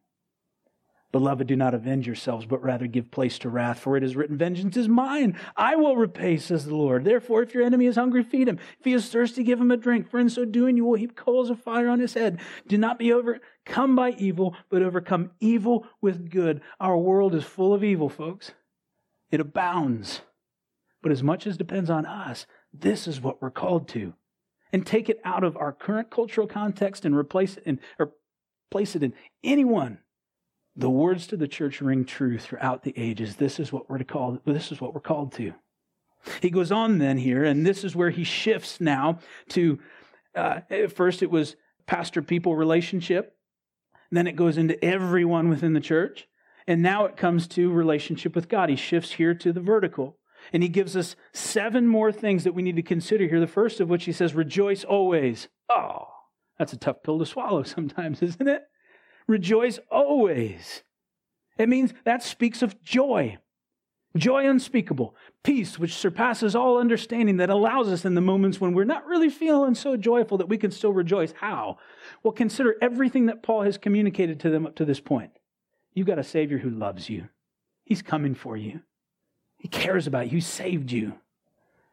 [1.12, 4.38] Beloved, do not avenge yourselves, but rather give place to wrath, for it is written,
[4.38, 5.38] Vengeance is mine.
[5.54, 7.04] I will repay, says the Lord.
[7.04, 8.58] Therefore, if your enemy is hungry, feed him.
[8.78, 11.14] If he is thirsty, give him a drink, for in so doing you will heap
[11.14, 12.40] coals of fire on his head.
[12.66, 16.62] Do not be overcome by evil, but overcome evil with good.
[16.80, 18.52] Our world is full of evil, folks.
[19.30, 20.22] It abounds.
[21.02, 24.14] But as much as depends on us, this is what we're called to
[24.72, 28.12] and take it out of our current cultural context and replace it in, or
[28.70, 29.12] place it in
[29.44, 29.98] anyone.
[30.74, 33.36] The words to the church ring true throughout the ages.
[33.36, 35.52] This is what we're to call, this is what we're called to.
[36.42, 39.78] He goes on then here, and this is where he shifts now to,
[40.34, 41.56] uh, at first it was
[41.86, 43.36] pastor people relationship.
[44.10, 46.28] Then it goes into everyone within the church.
[46.66, 48.68] And now it comes to relationship with God.
[48.68, 50.18] He shifts here to the vertical.
[50.52, 53.40] And he gives us seven more things that we need to consider here.
[53.40, 55.48] The first of which he says, rejoice always.
[55.68, 56.08] Oh,
[56.58, 58.62] that's a tough pill to swallow sometimes, isn't it?
[59.26, 60.82] Rejoice always.
[61.58, 63.38] It means that speaks of joy.
[64.16, 68.84] Joy unspeakable, peace which surpasses all understanding that allows us in the moments when we're
[68.84, 71.34] not really feeling so joyful that we can still rejoice.
[71.38, 71.76] How?
[72.22, 75.32] Well, consider everything that Paul has communicated to them up to this point.
[75.92, 77.28] You've got a Savior who loves you,
[77.84, 78.80] He's coming for you.
[79.56, 80.36] He cares about you.
[80.36, 81.14] He saved you.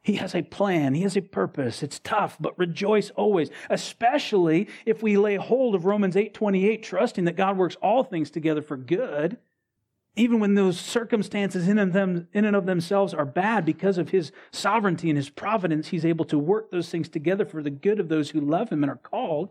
[0.01, 0.95] He has a plan.
[0.95, 1.81] He has a purpose.
[1.81, 7.37] It's tough, but rejoice always, especially if we lay hold of Romans 8:28, trusting that
[7.37, 9.37] God works all things together for good,
[10.15, 14.09] even when those circumstances in and, them, in and of themselves are bad because of
[14.09, 17.99] his sovereignty and his providence, he's able to work those things together for the good
[17.99, 19.49] of those who love him and are called,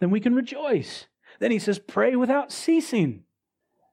[0.00, 1.06] then we can rejoice.
[1.38, 3.24] Then he says, pray without ceasing.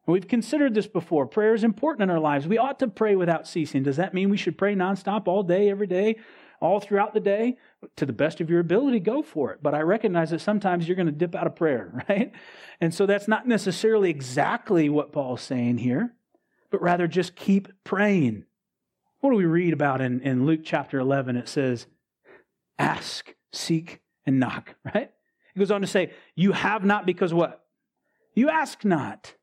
[0.05, 1.25] We've considered this before.
[1.25, 2.47] Prayer is important in our lives.
[2.47, 3.83] We ought to pray without ceasing.
[3.83, 6.17] Does that mean we should pray nonstop all day, every day,
[6.59, 7.57] all throughout the day,
[7.97, 9.59] to the best of your ability, go for it.
[9.61, 12.31] But I recognize that sometimes you're going to dip out of prayer, right?
[12.79, 16.13] And so that's not necessarily exactly what Paul's saying here,
[16.69, 18.45] but rather just keep praying.
[19.19, 21.37] What do we read about in, in Luke chapter 11?
[21.37, 21.87] It says,
[22.79, 25.11] ask, seek, and knock, right?
[25.55, 27.65] It goes on to say, You have not because what?
[28.33, 29.35] You ask not.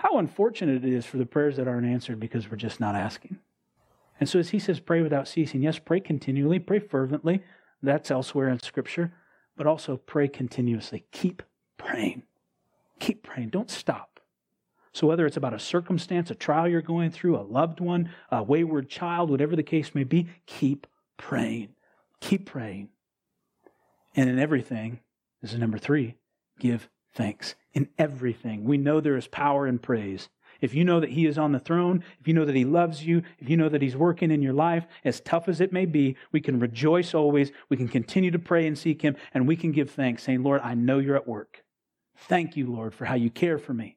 [0.00, 3.38] How unfortunate it is for the prayers that aren't answered because we're just not asking.
[4.18, 5.60] And so, as he says, pray without ceasing.
[5.60, 7.42] Yes, pray continually, pray fervently.
[7.82, 9.12] That's elsewhere in Scripture.
[9.58, 11.04] But also pray continuously.
[11.12, 11.42] Keep
[11.76, 12.22] praying.
[12.98, 13.50] Keep praying.
[13.50, 14.20] Don't stop.
[14.94, 18.42] So, whether it's about a circumstance, a trial you're going through, a loved one, a
[18.42, 20.86] wayward child, whatever the case may be, keep
[21.18, 21.74] praying.
[22.20, 22.88] Keep praying.
[24.16, 25.00] And in everything,
[25.42, 26.14] this is number three,
[26.58, 27.54] give thanks.
[27.72, 28.64] In everything.
[28.64, 30.28] We know there is power in praise
[30.60, 33.04] if you know that He is on the throne, if you know that He loves
[33.04, 35.86] you, if you know that He's working in your life, as tough as it may
[35.86, 37.50] be, we can rejoice always.
[37.68, 40.60] We can continue to pray and seek Him, and we can give thanks, saying, Lord,
[40.62, 41.62] I know you're at work.
[42.16, 43.96] Thank you, Lord, for how you care for me.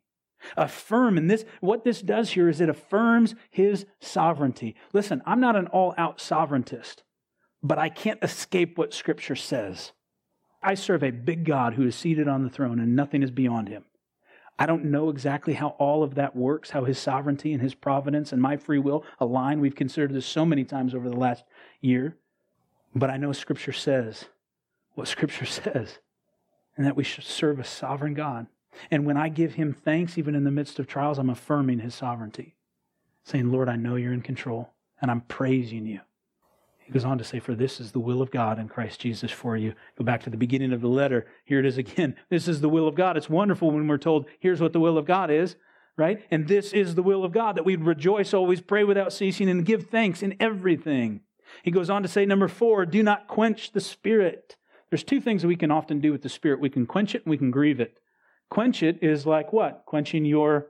[0.57, 4.75] Affirm, and this, what this does here is it affirms His sovereignty.
[4.91, 7.03] Listen, I'm not an all out sovereigntist,
[7.61, 9.91] but I can't escape what Scripture says.
[10.63, 13.67] I serve a big God who is seated on the throne, and nothing is beyond
[13.67, 13.83] Him.
[14.57, 18.31] I don't know exactly how all of that works, how his sovereignty and his providence
[18.31, 19.59] and my free will align.
[19.59, 21.43] We've considered this so many times over the last
[21.81, 22.15] year.
[22.93, 24.25] But I know Scripture says
[24.93, 25.97] what Scripture says,
[26.77, 28.47] and that we should serve a sovereign God.
[28.91, 31.95] And when I give him thanks, even in the midst of trials, I'm affirming his
[31.95, 32.55] sovereignty,
[33.23, 34.69] saying, Lord, I know you're in control,
[35.01, 35.99] and I'm praising you.
[36.93, 39.57] Goes on to say, For this is the will of God in Christ Jesus for
[39.57, 39.73] you.
[39.97, 41.25] Go back to the beginning of the letter.
[41.43, 42.15] Here it is again.
[42.29, 43.17] This is the will of God.
[43.17, 45.55] It's wonderful when we're told, Here's what the will of God is,
[45.97, 46.23] right?
[46.29, 49.65] And this is the will of God that we'd rejoice always, pray without ceasing, and
[49.65, 51.21] give thanks in everything.
[51.63, 54.55] He goes on to say, Number four, do not quench the Spirit.
[54.91, 57.31] There's two things we can often do with the Spirit we can quench it and
[57.31, 57.97] we can grieve it.
[58.51, 59.81] Quench it is like what?
[59.87, 60.67] Quenching your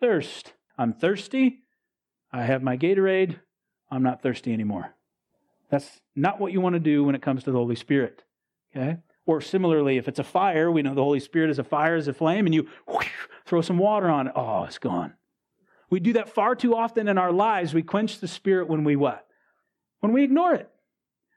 [0.00, 0.54] thirst.
[0.76, 1.60] I'm thirsty.
[2.32, 3.38] I have my Gatorade.
[3.92, 4.95] I'm not thirsty anymore.
[5.70, 8.22] That's not what you want to do when it comes to the Holy Spirit.
[8.74, 8.98] Okay?
[9.26, 12.08] Or similarly, if it's a fire, we know the Holy Spirit is a fire, is
[12.08, 13.08] a flame, and you whoosh,
[13.44, 14.32] throw some water on it.
[14.36, 15.14] Oh, it's gone.
[15.90, 17.74] We do that far too often in our lives.
[17.74, 19.26] We quench the Spirit when we what?
[20.00, 20.70] When we ignore it.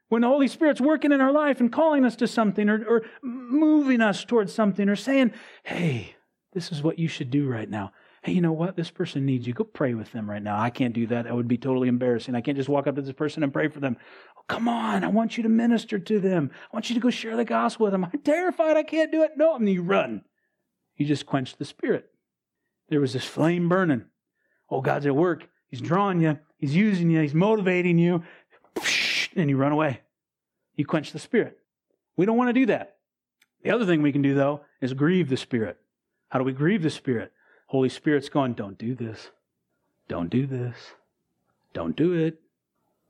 [0.08, 3.02] When the Holy Spirit's working in our life and calling us to something or, or
[3.22, 6.16] moving us towards something or saying, hey,
[6.52, 7.92] this is what you should do right now
[8.22, 8.76] hey, you know what?
[8.76, 9.54] This person needs you.
[9.54, 10.60] Go pray with them right now.
[10.60, 11.24] I can't do that.
[11.24, 12.34] That would be totally embarrassing.
[12.34, 13.96] I can't just walk up to this person and pray for them.
[14.36, 15.04] Oh, come on.
[15.04, 16.50] I want you to minister to them.
[16.70, 18.04] I want you to go share the gospel with them.
[18.04, 18.76] I'm terrified.
[18.76, 19.32] I can't do it.
[19.36, 19.56] No.
[19.56, 20.22] And you run.
[20.96, 22.10] You just quench the spirit.
[22.90, 24.04] There was this flame burning.
[24.68, 25.48] Oh, God's at work.
[25.68, 26.38] He's drawing you.
[26.58, 27.22] He's using you.
[27.22, 28.22] He's motivating you.
[29.34, 30.00] And you run away.
[30.76, 31.58] You quench the spirit.
[32.16, 32.96] We don't want to do that.
[33.62, 35.78] The other thing we can do, though, is grieve the spirit.
[36.28, 37.32] How do we grieve the spirit?
[37.70, 39.30] Holy Spirit's going, don't do this.
[40.08, 40.74] Don't do this.
[41.72, 42.40] Don't do it.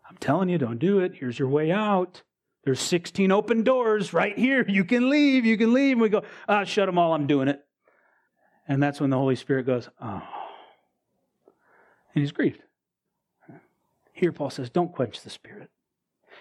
[0.06, 1.14] I'm telling you, don't do it.
[1.14, 2.22] Here's your way out.
[2.64, 4.62] There's 16 open doors right here.
[4.68, 5.46] You can leave.
[5.46, 5.92] You can leave.
[5.92, 7.14] And we go, ah, shut them all.
[7.14, 7.64] I'm doing it.
[8.68, 10.22] And that's when the Holy Spirit goes, oh.
[12.14, 12.60] And he's grieved.
[14.12, 15.70] Here, Paul says, don't quench the Spirit.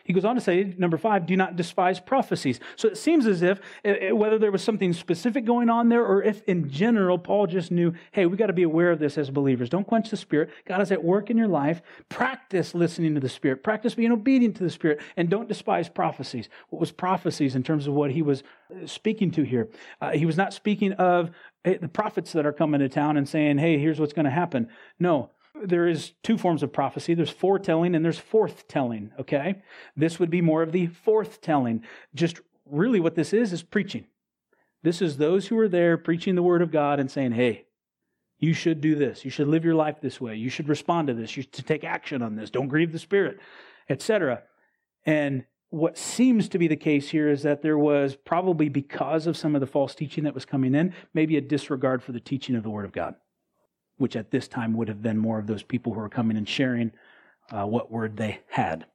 [0.10, 2.60] He goes on to say, number five, do not despise prophecies.
[2.78, 6.04] So it seems as if, eh, eh, whether there was something specific going on there
[6.04, 9.20] or if in general Paul just knew, hey, we got to be aware of this
[9.20, 9.70] as believers.
[9.70, 10.50] Don't quench the Spirit.
[10.66, 11.84] God is at work in your life.
[12.10, 13.64] Practice listening to the Spirit.
[13.64, 15.00] Practice being obedient to the Spirit.
[15.16, 16.50] And don't despise prophecies.
[16.72, 18.42] What was prophecies in terms of what he was
[18.74, 19.70] eh, speaking to here?
[20.02, 21.30] Uh, he was not speaking of
[21.64, 24.70] the prophets that are coming to town and saying, hey, here's what's going to happen.
[24.98, 25.30] No,
[25.64, 27.14] there is two forms of prophecy.
[27.14, 29.62] There's foretelling and there's forthtelling okay?
[29.96, 31.82] This would be more of the forthtelling.
[32.14, 34.06] Just really what this is is preaching.
[34.84, 37.66] This is those who are there preaching the word of god and saying hey
[38.42, 39.26] you should do this.
[39.26, 40.36] You should live your life this way.
[40.36, 41.36] You should respond to this.
[41.36, 42.50] You should take action on this.
[42.50, 43.40] Don't grieve the spirit
[43.90, 44.44] etc
[45.06, 49.38] and what seems to be the case here is that there was probably because of
[49.38, 52.56] some of the false teaching that was coming in maybe a disregard for the teaching
[52.56, 53.16] of the word of god
[54.00, 56.50] which at this time would have been more of those people who are coming and
[56.50, 56.92] sharing
[57.52, 58.86] uh, what word they had.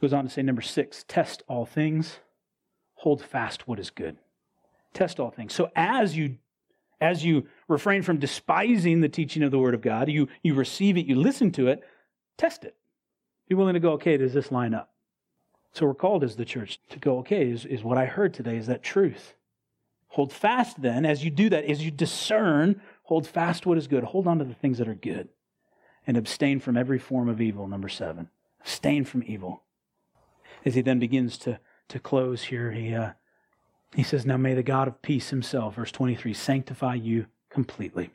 [0.00, 2.18] Goes on to say, number six, test all things,
[2.94, 4.16] hold fast what is good.
[4.92, 5.54] Test all things.
[5.54, 6.38] So as you
[7.00, 10.98] as you refrain from despising the teaching of the Word of God, you, you receive
[10.98, 11.82] it, you listen to it,
[12.36, 12.76] test it.
[13.48, 14.92] Be willing to go, okay, does this line up?
[15.72, 18.56] So we're called as the church to go, okay, is, is what I heard today,
[18.56, 19.34] is that truth?
[20.08, 22.80] Hold fast then, as you do that, as you discern
[23.10, 24.04] Hold fast what is good.
[24.04, 25.30] Hold on to the things that are good.
[26.06, 28.30] And abstain from every form of evil, number seven.
[28.60, 29.64] Abstain from evil.
[30.64, 31.58] As he then begins to,
[31.88, 33.10] to close here, he, uh,
[33.96, 38.10] he says, Now may the God of peace himself, verse 23, sanctify you completely.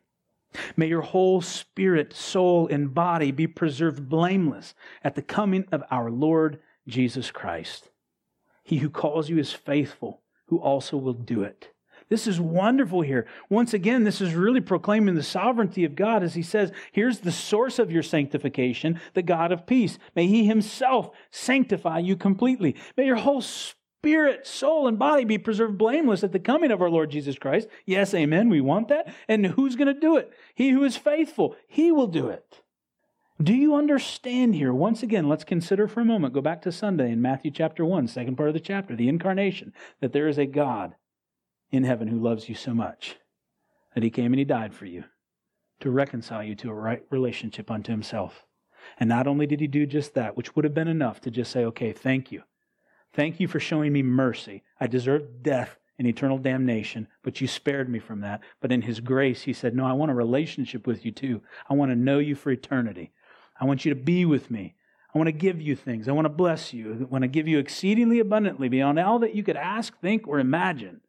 [0.77, 6.09] May your whole spirit, soul, and body be preserved blameless at the coming of our
[6.09, 7.89] Lord Jesus Christ.
[8.63, 11.74] He who calls you is faithful, who also will do it.
[12.09, 13.25] This is wonderful here.
[13.49, 17.31] Once again, this is really proclaiming the sovereignty of God as he says, Here's the
[17.31, 19.97] source of your sanctification, the God of peace.
[20.15, 22.75] May he himself sanctify you completely.
[22.95, 26.91] May your whole spirit, soul, and body be preserved blameless at the coming of our
[26.91, 27.67] Lord Jesus Christ.
[27.85, 28.49] Yes, amen.
[28.49, 29.11] We want that.
[29.27, 30.31] And who's going to do it?
[30.53, 32.61] He who is faithful, he will do it.
[33.41, 34.73] Do you understand here?
[34.73, 38.07] Once again, let's consider for a moment, go back to Sunday in Matthew chapter 1,
[38.07, 40.95] second part of the chapter, the incarnation, that there is a God
[41.71, 43.17] in heaven who loves you so much
[43.93, 45.05] that he came and he died for you
[45.79, 48.45] to reconcile you to a right relationship unto himself.
[48.99, 51.51] And not only did he do just that, which would have been enough to just
[51.51, 52.43] say, okay, thank you.
[53.13, 54.63] Thank you for showing me mercy.
[54.79, 58.41] I deserved death and eternal damnation, but you spared me from that.
[58.61, 61.41] But in his grace, he said, no, I want a relationship with you too.
[61.69, 63.11] I want to know you for eternity.
[63.59, 64.75] I want you to be with me.
[65.13, 66.09] I want to give you things.
[66.09, 66.93] I want to bless you.
[67.01, 70.39] I want to give you exceedingly abundantly beyond all that you could ask, think, or
[70.39, 70.99] imagine.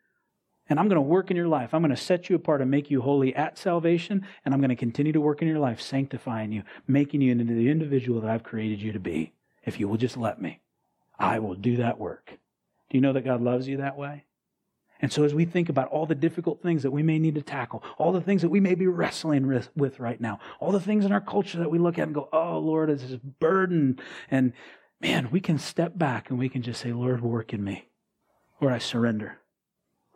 [0.68, 1.72] And I'm going to work in your life.
[1.72, 4.26] I'm going to set you apart and make you holy at salvation.
[4.44, 7.44] And I'm going to continue to work in your life, sanctifying you, making you into
[7.44, 9.32] the individual that I've created you to be.
[9.64, 10.60] If you will just let me,
[11.18, 12.38] I will do that work.
[12.88, 14.24] Do you know that God loves you that way?
[15.00, 17.42] And so, as we think about all the difficult things that we may need to
[17.42, 21.04] tackle, all the things that we may be wrestling with right now, all the things
[21.04, 24.00] in our culture that we look at and go, oh, Lord, it's this burden.
[24.30, 24.54] And
[25.00, 27.88] man, we can step back and we can just say, Lord, work in me.
[28.60, 29.38] Lord, I surrender.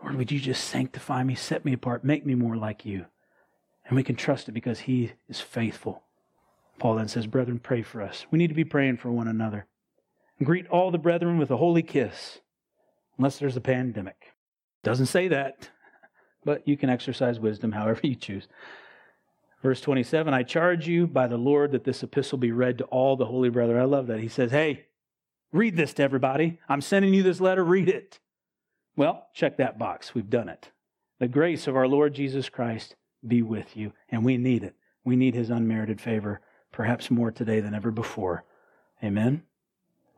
[0.02, 3.06] Lord, would you just sanctify me, set me apart, make me more like you?
[3.86, 6.02] And we can trust it because he is faithful.
[6.78, 8.24] Paul then says, Brethren, pray for us.
[8.30, 9.66] We need to be praying for one another.
[10.38, 12.40] And greet all the brethren with a holy kiss,
[13.18, 14.32] unless there's a pandemic.
[14.82, 15.68] Doesn't say that,
[16.44, 18.48] but you can exercise wisdom however you choose.
[19.62, 23.16] Verse 27 I charge you by the Lord that this epistle be read to all
[23.16, 23.78] the holy brethren.
[23.78, 24.20] I love that.
[24.20, 24.86] He says, Hey,
[25.52, 26.58] read this to everybody.
[26.68, 28.18] I'm sending you this letter, read it.
[28.96, 30.14] Well, check that box.
[30.14, 30.70] We've done it.
[31.18, 34.74] The grace of our Lord Jesus Christ be with you, and we need it.
[35.04, 36.40] We need his unmerited favor,
[36.72, 38.44] perhaps more today than ever before.
[39.02, 39.42] Amen.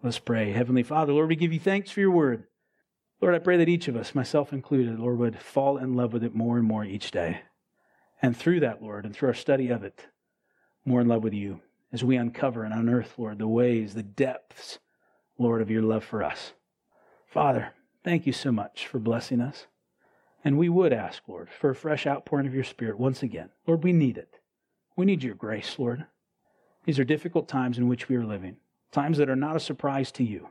[0.02, 0.52] Let's pray.
[0.52, 2.44] Heavenly Father, Lord, we give you thanks for your word.
[3.20, 6.24] Lord, I pray that each of us, myself included, Lord, would fall in love with
[6.24, 7.42] it more and more each day.
[8.20, 10.06] And through that, Lord, and through our study of it,
[10.84, 11.60] more in love with you
[11.92, 14.78] as we uncover and unearth, Lord, the ways, the depths,
[15.38, 16.52] Lord, of your love for us.
[17.26, 17.72] Father,
[18.04, 19.66] Thank you so much for blessing us.
[20.44, 23.50] And we would ask, Lord, for a fresh outpouring of your Spirit once again.
[23.66, 24.40] Lord, we need it.
[24.96, 26.06] We need your grace, Lord.
[26.84, 28.56] These are difficult times in which we are living,
[28.90, 30.48] times that are not a surprise to you,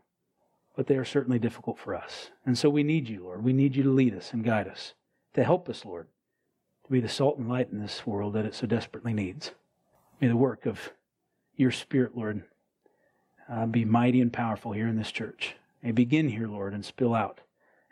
[0.77, 2.29] but they are certainly difficult for us.
[2.45, 3.43] And so we need you, Lord.
[3.43, 4.93] We need you to lead us and guide us,
[5.33, 6.07] to help us, Lord,
[6.85, 9.51] to be the salt and light in this world that it so desperately needs.
[10.21, 10.93] May the work of
[11.57, 12.43] your Spirit, Lord,
[13.49, 17.13] uh, be mighty and powerful here in this church may begin here, Lord, and spill
[17.13, 17.41] out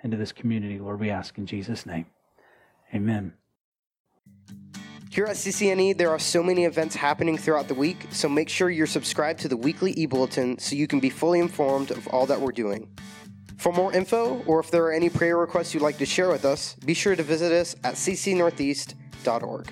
[0.04, 2.06] into this community, Lord, we ask in Jesus' name.
[2.94, 3.34] Amen.
[5.12, 8.70] Here at CCNE, there are so many events happening throughout the week, so make sure
[8.70, 12.28] you're subscribed to the weekly e bulletin so you can be fully informed of all
[12.28, 12.88] that we're doing.
[13.58, 16.46] For more info, or if there are any prayer requests you'd like to share with
[16.46, 19.68] us, be sure to visit us at ccnortheast.org.